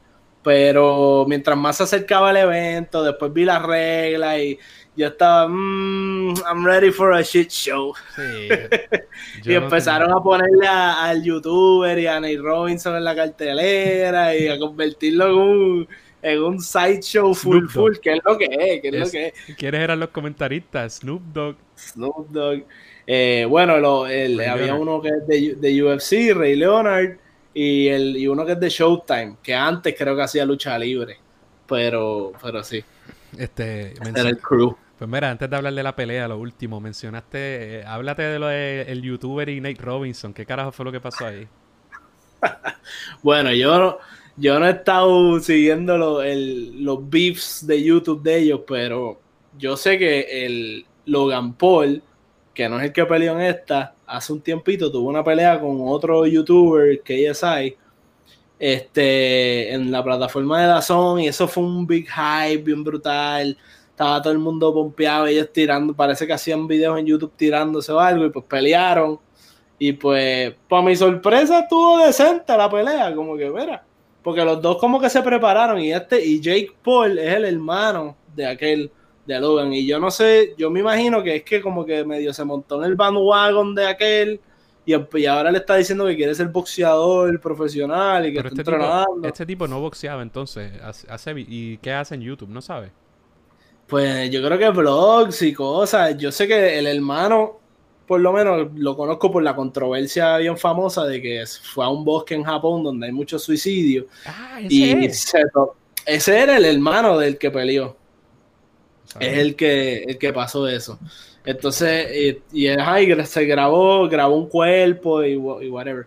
[0.48, 4.58] Pero mientras más se acercaba el evento, después vi las reglas y
[4.96, 7.92] yo estaba, mmm, I'm ready for a shit show.
[9.44, 14.58] y empezaron a ponerle al youtuber y a Nate Robinson en la cartelera y a
[14.58, 15.88] convertirlo en un,
[16.22, 19.54] en un sideshow full full, que es lo que es, que es, lo que es.
[19.54, 20.94] ¿Quiénes eran los comentaristas?
[20.94, 21.56] Snoop Dogg.
[21.76, 22.64] Snoop Dogg.
[23.06, 27.18] Eh, bueno, lo, había uno que es de, de, UFC, Ray Leonard,
[27.60, 31.18] y, el, y uno que es de Showtime, que antes creo que hacía lucha libre.
[31.66, 32.84] Pero, pero sí.
[33.36, 34.76] Este, era el crew.
[34.96, 38.46] Pues mira, antes de hablar de la pelea, lo último, mencionaste, eh, háblate de lo
[38.46, 40.32] del youtuber y Nate Robinson.
[40.32, 41.48] ¿Qué carajo fue lo que pasó ahí?
[43.24, 43.98] bueno, yo no,
[44.36, 49.20] yo no he estado siguiendo los beefs de YouTube de ellos, pero
[49.58, 52.04] yo sé que el Logan Paul,
[52.54, 55.78] que no es el que peleó en esta, hace un tiempito tuvo una pelea con
[55.82, 57.76] otro youtuber, KSI,
[58.58, 63.56] este, en la plataforma de Dazón, y eso fue un big hype bien brutal
[63.98, 67.98] estaba todo el mundo pompeado, ellos tirando, parece que hacían videos en YouTube tirándose o
[67.98, 69.18] algo, y pues pelearon.
[69.76, 73.84] Y pues, para mi sorpresa, estuvo decente la pelea, como que, mira,
[74.22, 78.16] porque los dos como que se prepararon, y este, y Jake Paul es el hermano
[78.36, 78.92] de aquel,
[79.28, 82.32] de Logan, y yo no sé, yo me imagino que es que como que medio
[82.32, 84.40] se montó en el bandwagon de aquel,
[84.86, 89.16] y, ahora le está diciendo que quiere ser boxeador profesional y que está este entrenando.
[89.16, 92.48] Tipo, este tipo no boxeaba entonces, hace, ¿y qué hace en YouTube?
[92.48, 92.90] ¿No sabe?
[93.86, 96.16] Pues yo creo que vlogs y cosas.
[96.16, 97.58] Yo sé que el hermano,
[98.06, 102.02] por lo menos, lo conozco por la controversia bien famosa de que fue a un
[102.02, 104.06] bosque en Japón donde hay muchos suicidios.
[104.24, 105.10] Ah, ese y
[106.06, 107.97] ese era el hermano del que peleó.
[109.18, 110.98] Es el que, el que pasó eso.
[111.44, 116.06] Entonces, y, y, se grabó, grabó un cuerpo y, whatever.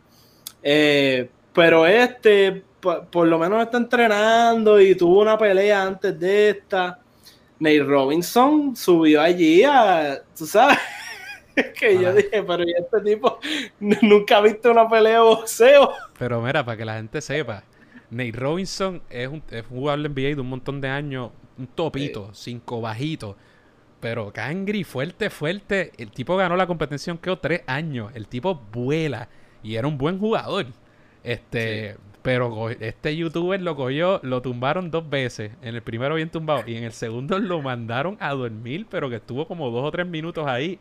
[0.62, 6.99] Eh, pero este, por, lo menos está entrenando y tuvo una pelea antes de esta.
[7.60, 10.80] Nate Robinson subió allí a, tú sabes,
[11.80, 13.39] que yo dije, pero ¿y este tipo
[13.80, 15.91] nunca ha visto una pelea de boxeo?
[16.18, 17.64] Pero mira, para que la gente sepa,
[18.10, 21.68] Nate Robinson es un, es un jugador de NBA de un montón de años, un
[21.68, 23.36] topito, cinco bajitos.
[23.99, 25.91] Pero Cangri, fuerte, fuerte.
[25.97, 28.12] El tipo ganó la competencia en tres años.
[28.16, 29.30] El tipo vuela
[29.64, 30.66] y era un buen jugador.
[31.24, 35.52] Este, pero este youtuber lo cogió, lo tumbaron dos veces.
[35.62, 39.18] En el primero bien tumbado y en el segundo lo mandaron a dormir, pero que
[39.18, 40.80] estuvo como dos o tres minutos ahí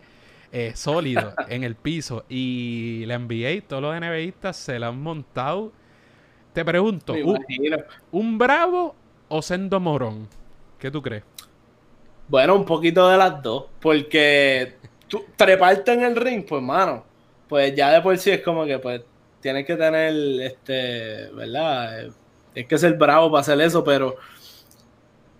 [0.52, 2.24] eh, sólido en el piso.
[2.28, 5.72] Y la NBA, todos los NBAistas se la han montado.
[6.52, 7.14] Te pregunto,
[8.10, 8.96] ¿un, bravo
[9.28, 10.28] o sendo morón?
[10.80, 11.22] ¿Qué tú crees?
[12.26, 13.66] Bueno, un poquito de las dos.
[13.80, 14.76] Porque
[15.06, 17.04] tú, treparte en el ring, pues, mano,
[17.48, 19.02] pues ya de por sí es como que, pues,
[19.40, 22.08] tienes que tener, este, ¿verdad?
[22.54, 24.16] Es que ser bravo para hacer eso, pero,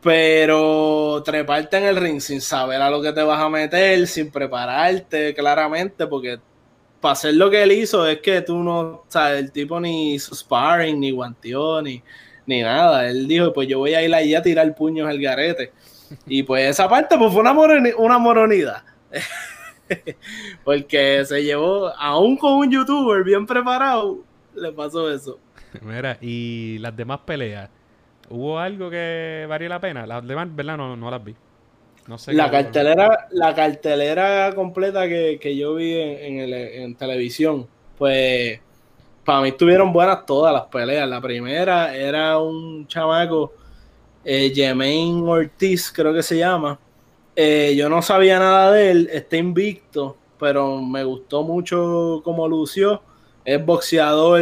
[0.03, 4.31] pero treparte en el ring sin saber a lo que te vas a meter, sin
[4.31, 6.39] prepararte claramente, porque
[7.01, 11.01] para hacer lo que él hizo es que tú no, sabes, el tipo ni sparring,
[11.01, 12.03] ni guanteó, ni,
[12.51, 13.09] ni nada.
[13.09, 15.73] Él dijo, pues yo voy a ir allí a tirar puños al garete.
[16.27, 17.55] Y pues esa parte pues fue una,
[17.97, 18.85] una moronida.
[20.65, 24.19] Porque se llevó, aún con un youtuber bien preparado,
[24.55, 25.39] le pasó eso.
[25.81, 27.71] Mira, y las demás peleas,
[28.29, 30.07] ¿hubo algo que valió la pena?
[30.07, 30.77] Las demás, ¿verdad?
[30.77, 31.35] No, no las vi.
[32.07, 38.61] No sé la cartelera, la cartelera completa que, yo vi en, en televisión, pues
[39.31, 41.09] para mí estuvieron buenas todas las peleas.
[41.09, 43.53] La primera era un chamaco,
[44.25, 44.53] eh,
[45.25, 46.81] Ortiz, creo que se llama.
[47.37, 53.03] Eh, yo no sabía nada de él, está invicto, pero me gustó mucho como lució.
[53.45, 54.41] Es boxeador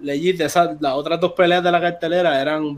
[0.00, 0.48] legítimo.
[0.80, 2.74] las otras dos peleas de la cartelera eran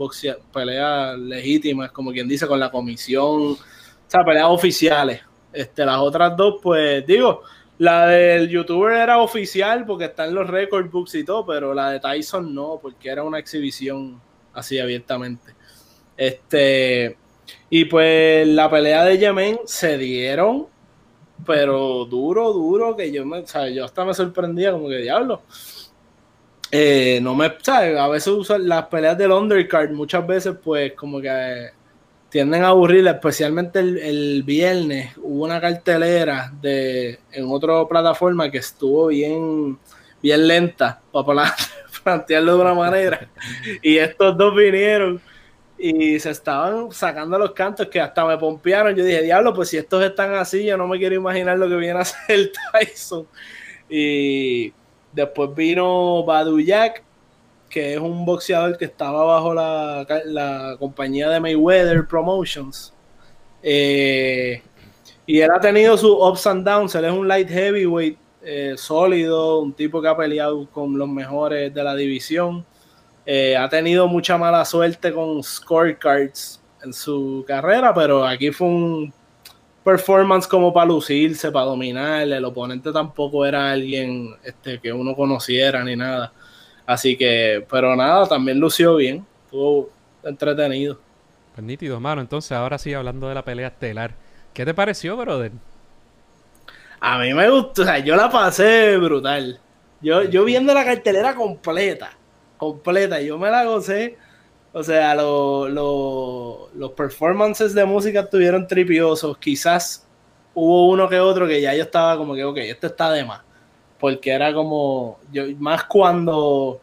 [0.53, 3.57] peleas legítimas, como quien dice, con la comisión, o
[4.05, 5.21] sea, peleas oficiales.
[5.51, 7.41] Este, las otras dos, pues digo,
[7.81, 11.89] la del youtuber era oficial porque está en los record books y todo, pero la
[11.89, 14.21] de Tyson no, porque era una exhibición
[14.53, 15.55] así abiertamente.
[16.15, 17.17] Este,
[17.71, 20.67] y pues la pelea de Yemen se dieron,
[21.43, 25.41] pero duro, duro, que yo me, o sea, yo hasta me sorprendía como que diablo.
[26.69, 27.97] Eh, no me, ¿sabes?
[27.97, 31.71] A veces usan las peleas del undercard, muchas veces pues como que
[32.31, 39.07] tienden a aburrir, especialmente el, viernes hubo una cartelera de en otra plataforma que estuvo
[39.07, 39.77] bien,
[40.23, 41.53] bien lenta, para
[42.03, 43.29] plantearlo de una manera.
[43.83, 45.21] Y estos dos vinieron
[45.77, 48.95] y se estaban sacando los cantos que hasta me pompearon.
[48.95, 51.75] Yo dije, diablo, pues si estos están así, yo no me quiero imaginar lo que
[51.75, 53.27] viene a hacer Tyson.
[53.89, 54.73] Y
[55.11, 57.03] después vino Badu Jack
[57.71, 62.93] que es un boxeador que estaba bajo la, compañía de Mayweather Promotions.
[63.63, 64.61] Eh,
[65.25, 66.93] y él ha tenido sus ups and downs.
[66.93, 71.73] Él es un light heavyweight eh, sólido, un tipo que ha peleado con los mejores
[71.73, 72.65] de la división.
[73.25, 79.13] Eh, ha tenido mucha mala suerte con scorecards en su carrera, pero aquí fue un
[79.83, 82.23] performance como para lucirse, para dominar.
[82.23, 86.33] El oponente tampoco era alguien este, que uno conociera ni nada.
[86.91, 89.25] Así que, pero nada, también lució bien.
[89.45, 89.89] Estuvo
[90.23, 90.99] entretenido.
[91.55, 92.19] Pues nítido, mano.
[92.19, 94.13] Entonces, ahora sí, hablando de la pelea estelar.
[94.53, 95.53] ¿Qué te pareció, brother?
[96.99, 99.61] A mí me gustó, o sea, yo la pasé brutal.
[100.01, 102.11] Yo, yo viendo la cartelera completa,
[102.57, 104.17] completa, yo me la gocé.
[104.73, 109.37] O sea, los performances de música estuvieron tripiosos.
[109.37, 110.05] Quizás
[110.53, 113.41] hubo uno que otro que ya yo estaba como que, ok, esto está de más
[114.01, 116.81] porque era como, yo, más cuando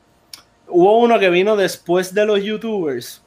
[0.69, 3.21] hubo uno que vino después de los youtubers,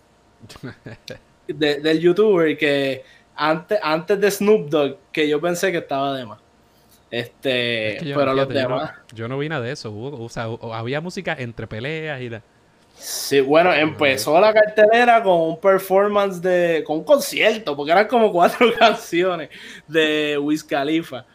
[1.48, 3.04] del youtuber que
[3.36, 6.40] antes, antes de Snoop Dogg, que yo pensé que estaba de más.
[7.12, 8.94] Este, pero los demás.
[9.14, 9.94] Yo no, vi nada de eso.
[9.94, 12.42] o sea, había música entre peleas y la...
[12.96, 16.84] Sí, bueno, empezó la cartelera con un performance de.
[16.86, 19.50] con un concierto, porque eran como cuatro canciones
[19.88, 21.26] de Wiz Khalifa.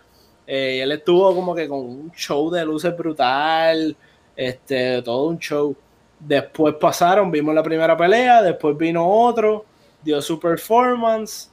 [0.47, 3.97] Eh, él estuvo como que con un show de luces brutal,
[4.37, 5.75] este, todo un show.
[6.19, 9.65] Después pasaron, vimos la primera pelea, después vino otro,
[10.03, 11.51] dio su performance,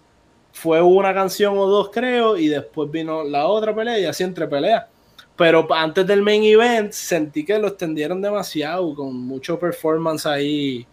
[0.51, 4.47] fue una canción o dos creo, y después vino la otra pelea y así entre
[4.47, 4.85] peleas.
[5.35, 10.85] Pero antes del main event sentí que lo extendieron demasiado, con mucho performance ahí,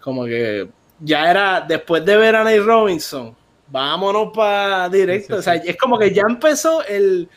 [0.00, 0.68] como que
[0.98, 3.36] ya era, después de ver a Nate Robinson,
[3.70, 5.36] vámonos para directo.
[5.36, 7.28] O sea, es como que ya empezó el,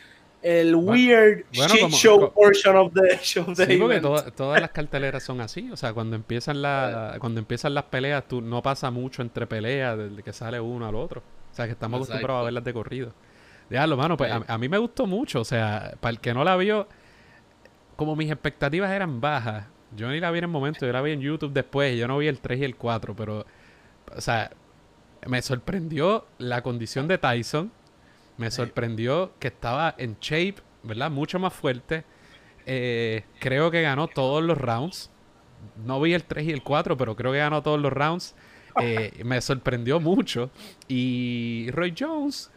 [0.42, 3.46] el weird shit show portion of the show.
[3.54, 5.70] Sí, porque todas las carteleras son así.
[5.70, 9.96] O sea, cuando empiezan, la, cuando empiezan las peleas, tú, no pasa mucho entre peleas
[9.96, 11.22] desde que sale uno al otro.
[11.50, 13.12] O sea, que estamos acostumbrados a verlas de corrido.
[13.70, 15.40] Déjalo, mano, pues a, mí me gustó mucho.
[15.40, 16.88] O sea, para el que no la vio,
[17.96, 19.66] como mis expectativas eran bajas,
[19.96, 22.18] yo ni la vi en el momento, yo la vi en YouTube después, yo no
[22.18, 23.46] vi el 3 y el 4, pero,
[24.14, 24.50] o sea,
[25.26, 27.72] me sorprendió la condición de Tyson.
[28.36, 31.10] Me sorprendió que estaba en shape, ¿verdad?
[31.10, 32.04] Mucho más fuerte.
[32.66, 35.10] Eh, creo que ganó todos los rounds.
[35.84, 38.34] No vi el 3 y el 4, pero creo que ganó todos los rounds.
[38.80, 40.50] Eh, me sorprendió mucho.
[40.88, 42.50] Y Roy Jones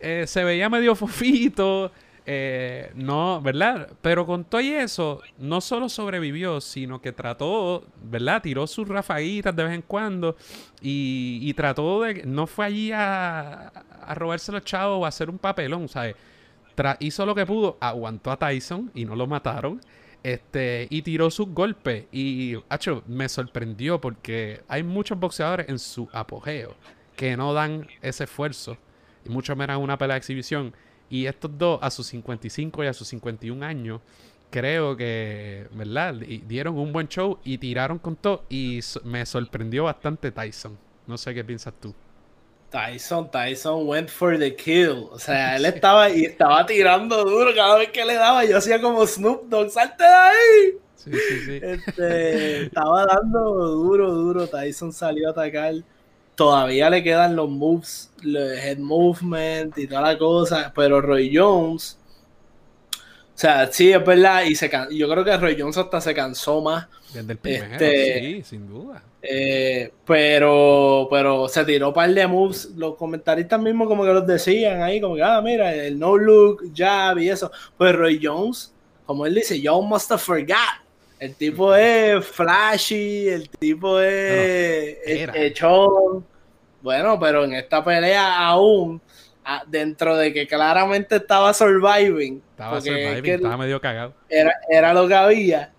[0.00, 1.92] eh, se veía medio fofito.
[2.28, 3.88] Eh, no, ¿verdad?
[4.02, 8.42] Pero con todo y eso, no solo sobrevivió, sino que trató, ¿verdad?
[8.42, 10.36] Tiró sus rafaguitas de vez en cuando
[10.80, 12.24] y, trató de.
[12.24, 16.16] No fue allí a, a robarse los chavos o a hacer un papelón, ¿sabes?
[17.00, 19.80] hizo lo que pudo, aguantó a Tyson y no lo mataron.
[20.22, 22.06] Este, y tiró sus golpes.
[22.10, 26.74] Y, hacho, me sorprendió porque hay muchos boxeadores en su apogeo
[27.14, 28.76] que no dan ese esfuerzo.
[29.24, 30.74] Y mucho menos en una pelea de exhibición
[31.08, 34.00] y estos dos, a sus 55 y a sus 51 años,
[34.50, 36.14] creo que, ¿verdad?
[36.14, 38.44] Dieron un buen show y tiraron con todo.
[38.48, 40.76] Y me sorprendió bastante Tyson.
[41.06, 41.94] No sé qué piensas tú.
[42.70, 45.08] Tyson, Tyson went for the kill.
[45.10, 48.44] O sea, él estaba y estaba tirando duro cada vez que le daba.
[48.44, 50.78] Yo hacía como Snoop Dogg, salte de ahí.
[50.96, 51.60] Sí, sí, sí.
[51.62, 54.46] Este, estaba dando duro, duro.
[54.48, 55.74] Tyson salió a atacar.
[56.36, 60.72] Todavía le quedan los moves, el head movement y toda la cosa.
[60.74, 61.98] Pero Roy Jones,
[63.36, 64.44] o sea, sí, es verdad.
[64.44, 66.86] Y se yo creo que Roy Jones hasta se cansó más.
[67.12, 69.02] Desde el primero, este, sí, sin duda.
[69.20, 72.70] Eh, pero, pero se tiró un par de moves.
[72.76, 76.72] Los comentaristas mismos como que los decían ahí, como que, ah, mira, el no look,
[76.74, 77.50] jab y eso.
[77.76, 78.74] Pues Roy Jones,
[79.04, 80.85] como él dice, yo must have forgot.
[81.18, 84.98] El tipo es flashy, el tipo es
[85.34, 86.26] echón.
[86.82, 89.00] Bueno, pero en esta pelea aún,
[89.66, 92.42] dentro de que claramente estaba surviving.
[92.50, 94.14] Estaba surviving, estaba medio cagado.
[94.28, 95.72] Era, era lo que había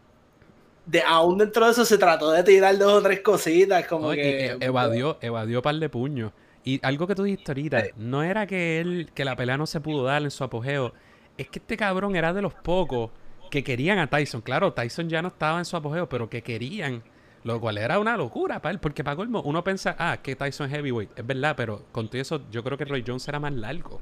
[0.88, 4.46] de, aún dentro de eso se trató de tirar dos o tres cositas, como que...
[4.46, 6.32] E, evadió, evadió par de puños.
[6.64, 9.80] Y algo que tú dijiste ahorita, no era que él, que la pelea no se
[9.80, 10.94] pudo dar en su apogeo,
[11.38, 13.12] es que este cabrón era de los pocos
[13.50, 14.41] que querían a Tyson.
[14.41, 17.04] Claro, Tyson ya no estaba en su apogeo, pero que querían,
[17.43, 20.68] lo cual era una locura para él, porque para colmo, uno piensa, ah, que Tyson
[20.68, 23.54] es heavyweight, es verdad, pero con todo eso yo creo que Roy Jones era más
[23.54, 24.02] largo.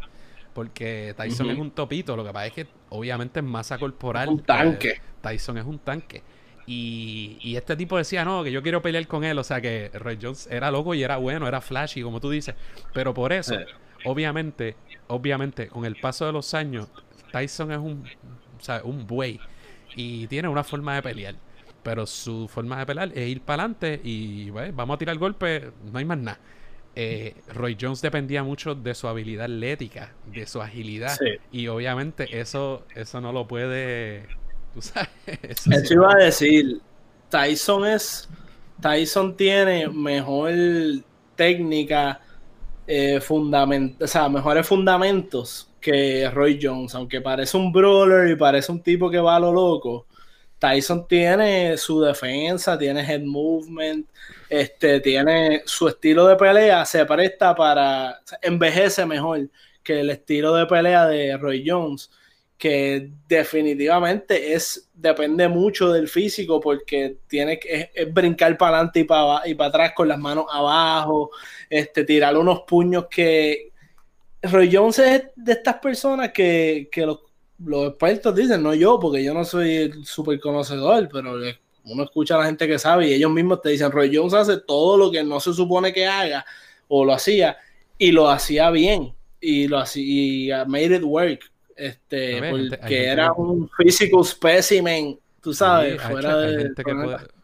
[0.54, 4.30] Porque Tyson es un topito, lo que pasa es que obviamente es masa corporal.
[4.30, 5.02] Un tanque.
[5.22, 6.24] Tyson es un tanque.
[6.68, 9.38] Y, este tipo decía, no, que yo quiero pelear con él.
[9.38, 12.56] O sea, que Roy Jones era loco y era bueno, era flashy, como tú dices.
[12.94, 13.56] Pero por eso,
[14.06, 14.76] obviamente,
[15.08, 16.88] obviamente, con el paso de los años,
[17.32, 18.06] Tyson es un,
[18.60, 19.40] o sea, un buey.
[19.96, 21.36] Y tiene una forma de pelear.
[21.84, 26.00] Pero su forma de pelear es ir para adelante y vamos a tirar golpe, no
[26.00, 26.40] hay más nada.
[26.98, 31.18] Eh, Roy Jones dependía mucho de su habilidad atlética, de su agilidad.
[31.52, 34.26] Y obviamente eso, eso no lo puede
[35.26, 36.82] Eso, iba a decir.
[37.30, 38.30] Tyson es.
[38.82, 40.52] Tyson tiene mejor
[41.36, 42.20] técnica,
[42.88, 46.96] eh, o sea, mejores fundamentos que Roy Jones.
[46.96, 50.08] Aunque parece un brawler y parece un tipo que va a lo loco.
[50.58, 54.08] Tyson tiene su defensa, tiene head movement,
[54.50, 59.48] este, tiene su estilo de pelea, se presta para, envejece mejor
[59.84, 62.10] que el estilo de pelea de Roy Jones
[62.58, 69.46] que definitivamente es depende mucho del físico porque tiene que brincar para adelante y para,
[69.46, 71.32] y atrás con las manos abajo,
[71.70, 73.74] este, tirar unos puños que
[74.42, 77.20] Roy Jones es de estas personas que, los,
[77.60, 81.36] los, expertos dicen, no yo, porque yo no soy súper conocedor, pero
[81.86, 84.58] uno escucha a la gente que sabe y ellos mismos te dicen, Roy Jones hace
[84.58, 86.46] todo lo que no se supone que haga
[86.88, 87.58] o lo hacía
[87.98, 93.70] y lo hacía bien y lo hacía y made it work este, porque era un
[93.78, 96.74] physical specimen, tú sabes, fuera de...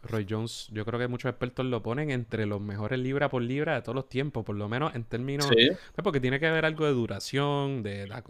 [0.04, 3.76] Roy Jones, yo creo que muchos expertos lo ponen entre los mejores libra por libra
[3.76, 5.48] de todos los tiempos, por lo menos en términos...
[5.48, 8.24] Pues porque tiene que haber algo de duración, de la,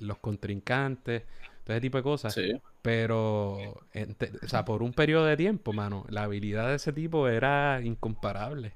[0.00, 1.22] los contrincantes,
[1.64, 2.34] todo ese tipo de cosas.
[2.80, 7.80] Pero, o sea, por un periodo de tiempo, mano, la habilidad de ese tipo era
[7.82, 8.72] incomparable.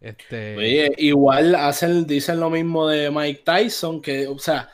[0.00, 0.56] Este...
[0.56, 4.68] Oye, igual hacen, dicen lo mismo de Mike Tyson, que, o sea,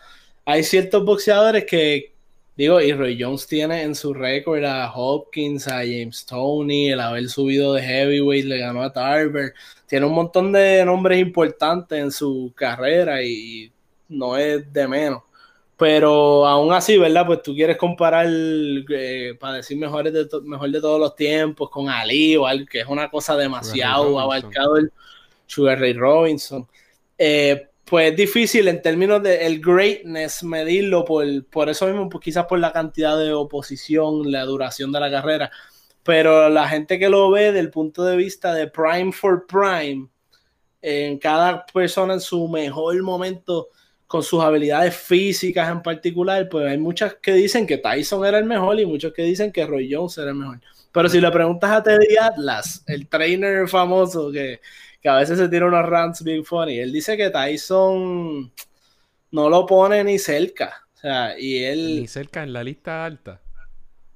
[0.45, 2.18] hay ciertos boxeadores que,
[2.59, 7.29] digo, y Roy Jones tiene en su récord a Hopkins, a James Tony, el haber
[7.29, 9.55] subido de heavyweight, le ganó a Tarver.
[9.87, 13.73] Tiene un montón de nombres importantes en su carrera y
[14.09, 15.23] no es de menos.
[15.77, 17.25] Pero aún así, ¿verdad?
[17.27, 21.89] Pues tú quieres comparar, eh, para decir mejores de mejor de todos los tiempos, con
[21.89, 24.93] Ali o algo que es una cosa demasiado abarcado el
[25.47, 26.67] Sugar Ray Robinson.
[27.17, 32.23] Eh, pues es difícil en términos de el greatness medirlo por, por eso mismo, pues
[32.23, 35.51] quizás por la cantidad de oposición, la duración de la carrera.
[36.03, 40.09] Pero la gente que lo ve desde el punto de vista de prime for prime,
[40.83, 43.69] en cada persona en su mejor momento,
[44.07, 48.47] con sus habilidades físicas en particular, pues hay muchas que dicen que Tyson era el
[48.47, 50.61] mejor y muchos que dicen que Roy Jones era el mejor.
[50.93, 54.61] Pero si le preguntas a Teddy Atlas, el trainer famoso que
[55.01, 56.79] que a veces se tira unos rants big funny.
[56.79, 58.53] Él dice que Tyson
[59.31, 60.87] no lo pone ni cerca.
[60.95, 62.01] O sea, y él.
[62.01, 63.41] Ni cerca en la lista alta.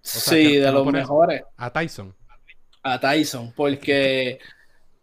[0.01, 1.43] sí, de los mejores.
[1.57, 2.14] A Tyson.
[2.83, 4.41] A Tyson, porque,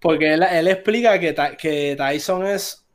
[0.02, 2.86] porque él, explica que, que Tyson es.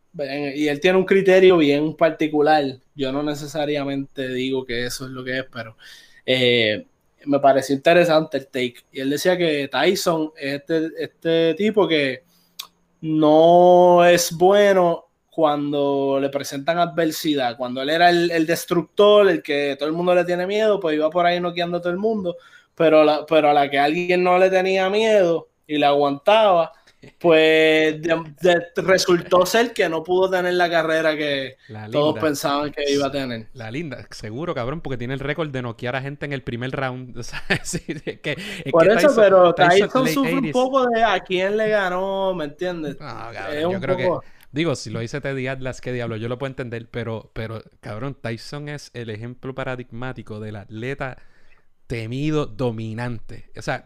[0.55, 2.63] Y él tiene un criterio bien particular.
[2.95, 5.77] Yo no necesariamente digo que eso es lo que es, pero
[6.25, 6.87] eh,
[7.25, 8.77] me pareció interesante el take.
[8.93, 12.24] Y él decía que Tyson es este, este tipo que
[13.05, 17.55] no es bueno cuando le presentan adversidad.
[17.55, 21.11] Cuando él era el, destructor, el que todo el mundo le tiene miedo, pues iba
[21.11, 22.37] por ahí noqueando a todo el mundo.
[22.75, 26.73] Pero, pero a la que alguien no le tenía miedo y le aguantaba,
[27.19, 28.01] pues
[28.77, 31.57] resultó ser que no pudo tener la carrera que
[31.91, 33.49] todos pensaban que iba a tener.
[33.55, 36.71] La linda, seguro, cabrón, porque tiene el récord de noquear a gente en el primer
[36.71, 37.15] round.
[38.71, 42.97] Por eso, pero Tyson, sufre un poco de a quién le ganó, ¿me entiendes?
[42.99, 44.11] yo creo que
[44.55, 48.15] Digo, si lo dice Teddy Atlas, qué diablo, yo lo puedo entender, pero, pero, cabrón,
[48.15, 51.19] Tyson es el ejemplo paradigmático del atleta
[51.87, 53.51] temido, dominante.
[53.57, 53.85] O sea,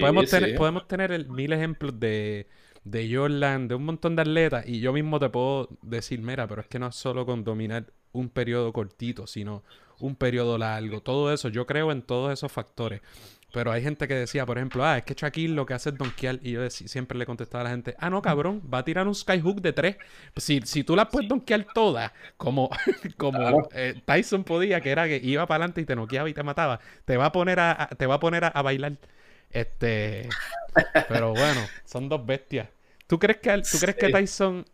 [0.00, 2.46] podemos, Tener, podemos tener el, mil ejemplos de,
[2.84, 6.62] de Jordan, de un montón de atletas, y yo mismo te puedo decir, mira, pero
[6.62, 9.62] es que no es solo con dominar un periodo cortito, sino
[10.00, 11.00] un periodo largo.
[11.00, 13.00] Todo eso, yo creo en todos esos factores.
[13.52, 15.98] Pero hay gente que decía, por ejemplo, ah, es que Shaquille lo que hace es
[15.98, 16.38] donkear.
[16.42, 19.14] Y yo siempre le contestaba a la gente, ah, no, cabrón, va a tirar un
[19.14, 19.96] skyhook de tres.
[20.38, 22.70] Si, si tú la puedes donkear toda, como,
[23.18, 26.42] como eh, Tyson podía, que era que iba para adelante y te noqueaba y te
[26.42, 28.96] mataba, te va a poner a, te va a poner a, bailar.
[29.50, 30.30] Este.
[31.08, 32.68] Pero bueno, son dos bestias.
[33.06, 34.64] ¿Tú crees que, ¿tú crees que Tyson.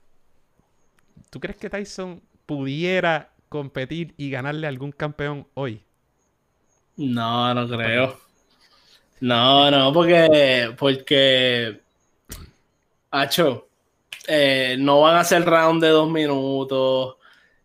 [1.31, 5.83] ¿Tú crees que Tyson pudiera competir y ganarle a algún campeón hoy?
[6.97, 8.28] No, no creo.
[9.21, 11.81] No, no, porque, porque,
[13.11, 13.69] Hacho,
[14.27, 17.17] eh, no van a ser round de dos minutos,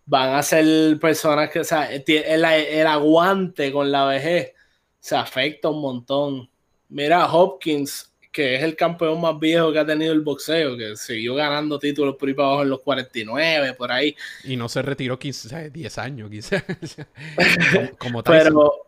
[0.06, 4.54] van a ser personas que, o sea, el, el aguante con la vejez
[5.00, 6.50] se afecta un montón.
[6.90, 11.36] Mira, Hopkins, que es el campeón más viejo que ha tenido el boxeo, que siguió
[11.36, 14.16] ganando títulos por ahí para abajo en los 49, por ahí.
[14.44, 16.64] Y no se retiró 15, 10 años, quizás.
[18.00, 18.88] como, como Pero,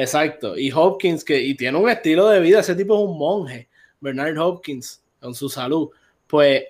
[0.00, 0.56] Exacto.
[0.56, 3.68] Y Hopkins, que y tiene un estilo de vida, ese tipo es un monje,
[4.00, 5.90] Bernard Hopkins, con su salud.
[6.26, 6.64] Pues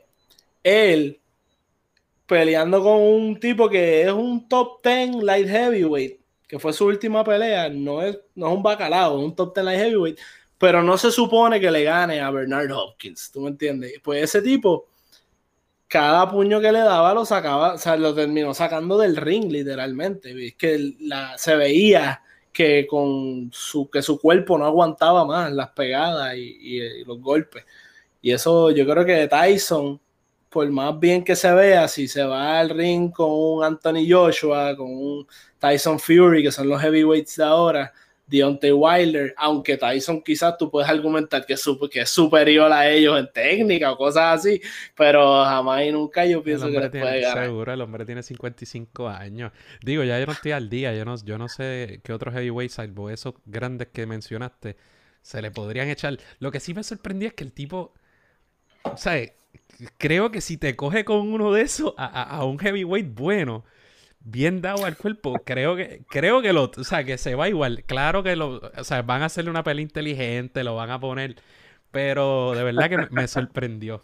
[0.64, 1.20] él
[2.26, 7.22] peleando con un tipo que es un top 10 light heavyweight, que fue su última
[7.22, 10.18] pelea, no es, no es un bacalao, es un top 10 light heavyweight,
[10.58, 13.94] pero no se supone que le gane a Bernard Hopkins, ¿tú me entiendes?
[14.02, 14.88] Pues ese tipo,
[15.86, 20.54] cada puño que le daba lo sacaba, o sea, lo terminó sacando del ring, literalmente.
[20.56, 22.22] Que la, se veía
[22.52, 27.64] que con su, que su cuerpo no aguantaba más las pegadas y, los golpes.
[28.22, 30.00] Y eso yo creo que Tyson,
[30.48, 34.76] por más bien que se vea, si se va al ring con un Anthony Joshua,
[34.76, 35.26] con un
[35.58, 37.92] Tyson Fury, que son los heavyweights de ahora,
[38.30, 43.18] Deontay Wilder, aunque Tyson quizás tú puedes argumentar que es, que es superior a ellos
[43.18, 44.60] en técnica o cosas así,
[44.96, 47.44] pero jamás y nunca yo pienso que les puede ganar.
[47.44, 49.50] Seguro, el hombre tiene 55 años.
[49.82, 52.74] Digo, ya yo no estoy al día, yo no, yo no sé qué otros heavyweights,
[52.74, 54.76] salvo esos grandes que mencionaste,
[55.22, 56.16] se le podrían echar.
[56.38, 57.94] Lo que sí me sorprendía es que el tipo,
[58.84, 59.20] o sea,
[59.98, 63.64] creo que si te coge con uno de esos a un heavyweight bueno,
[64.20, 67.84] bien dado al cuerpo, creo que, creo que lo, o sea, que se va igual.
[67.84, 71.36] Claro que lo, o sea, van a hacerle una peli inteligente, lo van a poner,
[71.90, 74.02] pero de verdad que me, sorprendió.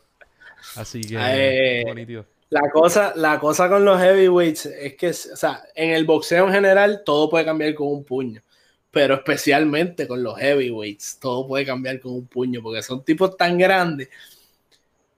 [0.76, 5.90] Así que, eh, La cosa, la cosa con los heavyweights es que, o sea, en
[5.90, 8.42] el boxeo en general todo puede cambiar con un puño,
[8.90, 13.58] pero especialmente con los heavyweights todo puede cambiar con un puño, porque son tipos tan
[13.58, 14.08] grandes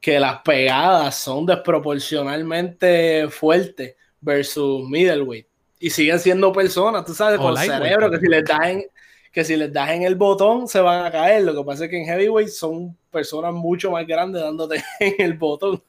[0.01, 5.47] que las pegadas son desproporcionalmente fuertes versus middleweight.
[5.81, 8.85] Y siguen siendo personas, tú sabes, con cerebro, que si les das en,
[9.33, 11.45] que si les das en el botón se van a caer.
[11.45, 15.35] Lo que pasa es que en heavyweight son personas mucho más grandes dándote en el
[15.35, 15.83] botón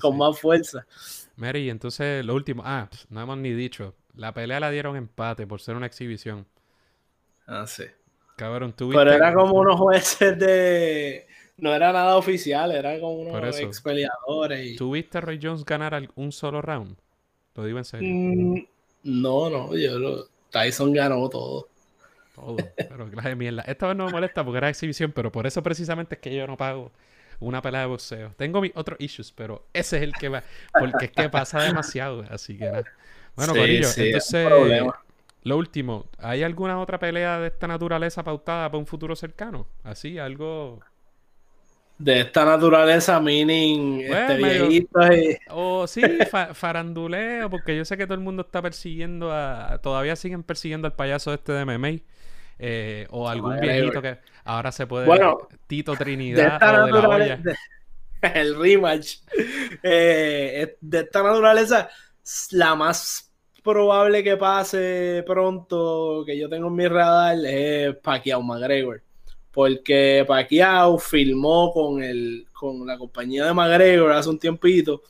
[0.00, 0.86] con más fuerza.
[1.36, 5.60] Mary, entonces lo último, ah, no hemos ni dicho, la pelea la dieron empate por
[5.60, 6.46] ser una exhibición.
[7.46, 7.84] Ah, sí.
[8.36, 11.26] Cabrón, tú Pero era como unos jueces de.
[11.58, 14.72] No era nada oficial, era como unos ex peleadores.
[14.72, 14.76] Y...
[14.76, 16.98] ¿Tuviste a Roy Jones ganar un solo round?
[17.56, 18.08] Lo digo en serio.
[18.08, 18.66] Mm,
[19.04, 20.28] no, no, yo lo...
[20.50, 21.68] Tyson ganó todo.
[22.34, 23.62] Todo, pero clase de mierda.
[23.62, 26.46] Esta vez no me molesta porque era exhibición, pero por eso precisamente es que yo
[26.46, 26.92] no pago
[27.40, 28.32] una pelea de boxeo.
[28.36, 30.42] Tengo mis otros issues, pero ese es el que va,
[30.78, 32.84] porque es que pasa demasiado, así que nada.
[33.34, 34.48] Bueno, Corillo, entonces,
[35.42, 39.66] lo último, ¿hay alguna otra pelea de esta naturaleza pautada para un futuro cercano?
[39.82, 40.80] Así, algo
[41.98, 45.00] de esta naturaleza, meaning este viejito
[45.50, 46.02] O sí,
[46.52, 49.78] faranduleo, porque yo sé que todo el mundo está persiguiendo a...
[49.82, 52.02] Todavía siguen persiguiendo al payaso este de MMA.
[52.58, 55.06] Eh, o algún viejito que ahora se puede...
[55.06, 57.58] Bueno, Tito Trinidad de o de la
[58.34, 59.18] El rematch.
[59.82, 61.88] Eh, de esta naturaleza,
[62.52, 63.32] la más
[63.62, 69.05] probable que pase pronto, que yo tengo en mi radar, es Pacquiao McGregor
[69.56, 75.02] porque Pacquiao filmó con, el, con la compañía de McGregor hace un tiempito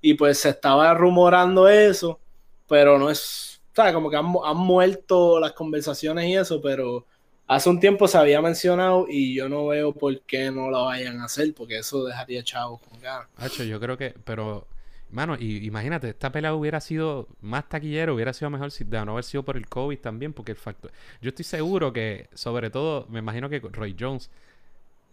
[0.00, 2.18] y pues se estaba rumorando eso,
[2.66, 7.04] pero no es, o sea, como que han, muerto las conversaciones y eso, pero
[7.46, 11.20] hace un tiempo se había mencionado y yo no veo por qué no lo vayan
[11.20, 13.28] a hacer, porque eso dejaría chavos con ganas.
[13.36, 14.66] Hacho, yo creo que, pero,
[15.12, 19.12] mano, y, imagínate, esta pelea hubiera sido más taquillero, hubiera sido mejor si, de no
[19.12, 20.90] haber sido por el COVID también, porque el factor,
[21.20, 24.30] yo estoy seguro que, sobre todo, me imagino que Roy Jones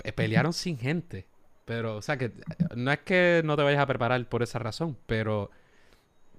[0.03, 1.25] eh, pelearon sin gente,
[1.65, 2.31] pero, o sea, que
[2.75, 5.51] no es que no te vayas a preparar por esa razón, pero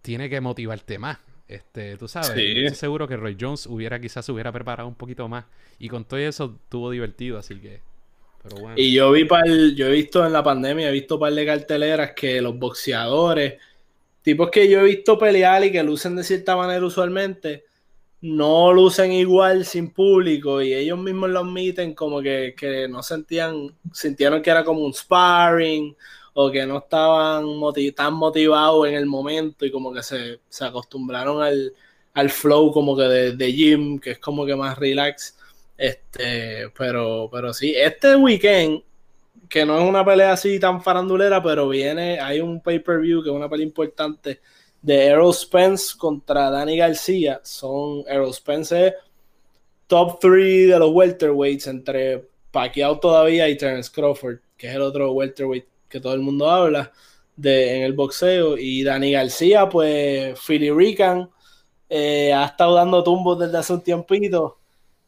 [0.03, 1.19] tiene que motivarte más.
[1.47, 5.29] Este, tú sabes, estoy seguro que Roy Jones hubiera quizás se hubiera preparado un poquito
[5.29, 5.45] más.
[5.81, 7.81] Y con todo eso estuvo divertido, así que.
[8.77, 11.45] Y yo vi para yo he visto en la pandemia, he visto un par de
[11.45, 13.61] carteleras que los boxeadores,
[14.23, 17.65] tipos que yo he visto pelear y que lucen de cierta manera usualmente,
[18.23, 23.75] no lucen igual sin público y ellos mismos lo admiten como que, que no sentían,
[23.93, 25.97] sintieron que era como un sparring
[26.35, 27.45] o que no estaban
[27.95, 33.37] tan motivados en el momento y como que se, acostumbraron al, flow como que de,
[33.37, 35.37] de, gym, que es como que más relax.
[35.81, 38.83] Este, pero, pero sí, este weekend,
[39.49, 43.35] que no es una pelea así tan farandulera, pero viene, hay un pay-per-view que es
[43.35, 44.43] una pelea importante
[44.83, 47.41] de Errol Spence contra Danny García.
[47.43, 48.95] Son Errol Spence
[49.87, 55.13] top 3 de los welterweights entre Pacquiao todavía y Terence Crawford, que es el otro
[55.13, 56.93] welterweight que todo el mundo habla
[57.37, 58.59] de, en el boxeo.
[58.59, 61.31] Y Dani García, pues Philly Rican,
[61.89, 64.60] eh, ha estado dando tumbos desde hace un tiempito.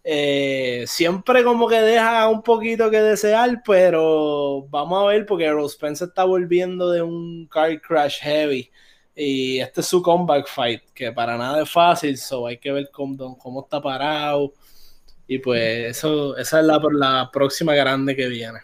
[0.04, 5.74] Eh, siempre como que deja un poquito que desear, pero vamos a ver porque Rose
[5.74, 8.68] Spence está volviendo de un car crash heavy
[9.14, 12.90] y este es su comeback fight, que para nada es fácil, so hay que ver
[12.90, 14.52] cómo, cómo está parado
[15.28, 18.58] y pues eso, esa es la, la próxima grande que viene.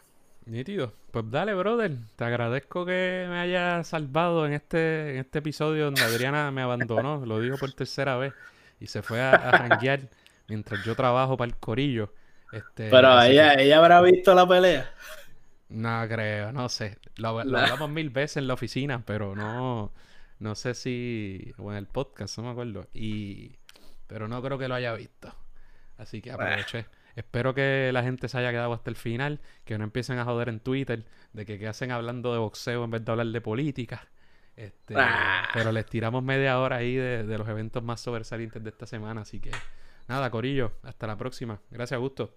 [0.44, 0.92] Nítido.
[1.10, 1.96] Pues dale, brother.
[2.16, 7.24] Te agradezco que me hayas salvado en este, en este episodio donde Adriana me abandonó.
[7.24, 8.34] Lo dijo por tercera vez.
[8.80, 9.78] Y se fue a,
[10.48, 12.12] mientras yo trabajo para el corillo.
[12.52, 14.90] Este, Pero ella, ella habrá visto la pelea.
[15.68, 16.98] No creo, no sé.
[17.16, 19.92] Lo, hablamos mil veces en la oficina, pero no,
[20.38, 21.52] no sé si.
[21.58, 22.86] O en el podcast, no me acuerdo.
[22.94, 23.56] Y.
[24.06, 25.34] Pero no creo que lo haya visto.
[25.98, 26.86] Así que aproveché.
[27.16, 30.48] Espero que la gente se haya quedado hasta el final, que no empiecen a joder
[30.48, 34.06] en Twitter de que, hacen hablando de boxeo en vez de hablar de política.
[34.54, 35.48] Este, ah.
[35.52, 39.22] Pero les tiramos media hora ahí de, los eventos más sobresalientes de esta semana.
[39.22, 39.50] Así que
[40.08, 41.60] nada, Corillo, hasta la próxima.
[41.70, 42.34] Gracias, Augusto.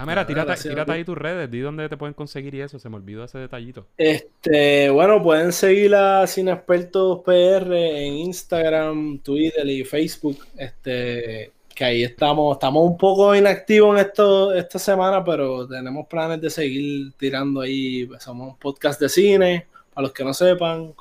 [0.00, 0.52] Ah, mira, tírate,
[0.92, 3.88] ahí tus redes, di dónde te pueden conseguir y eso, se me olvidó ese detallito.
[3.96, 10.38] Este, bueno, pueden seguir a Expertos PR en Instagram, Twitter y Facebook.
[10.56, 16.40] Este, que ahí estamos, estamos un poco inactivos en esto esta semana, pero tenemos planes
[16.40, 18.08] de seguir tirando ahí.
[18.20, 20.92] Somos un podcast de cine, para los que no sepan,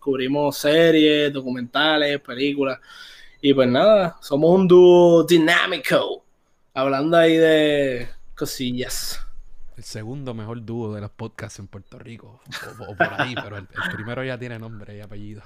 [0.00, 2.78] cubrimos series, documentales, películas.
[3.46, 6.24] Y pues nada, somos un dúo dinámico,
[6.74, 9.24] hablando ahí de cosillas.
[9.76, 12.40] El segundo mejor dúo de los podcasts en Puerto Rico,
[12.80, 15.42] o, por ahí, pero el, el, primero ya tiene nombre y apellido.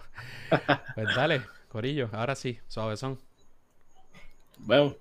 [0.94, 3.18] Pues dale, Corillo, ahora sí, suavezón.
[4.60, 4.96] Bueno.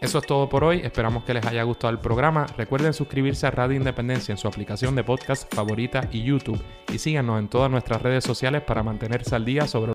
[0.00, 0.80] Eso es todo por hoy.
[0.82, 2.46] Esperamos que les haya gustado el programa.
[2.56, 6.58] Recuerden suscribirse a Radio Independencia en su aplicación de podcast favorita y YouTube.
[6.90, 9.88] Y síganos en todas nuestras redes sociales para mantenerse al día sobre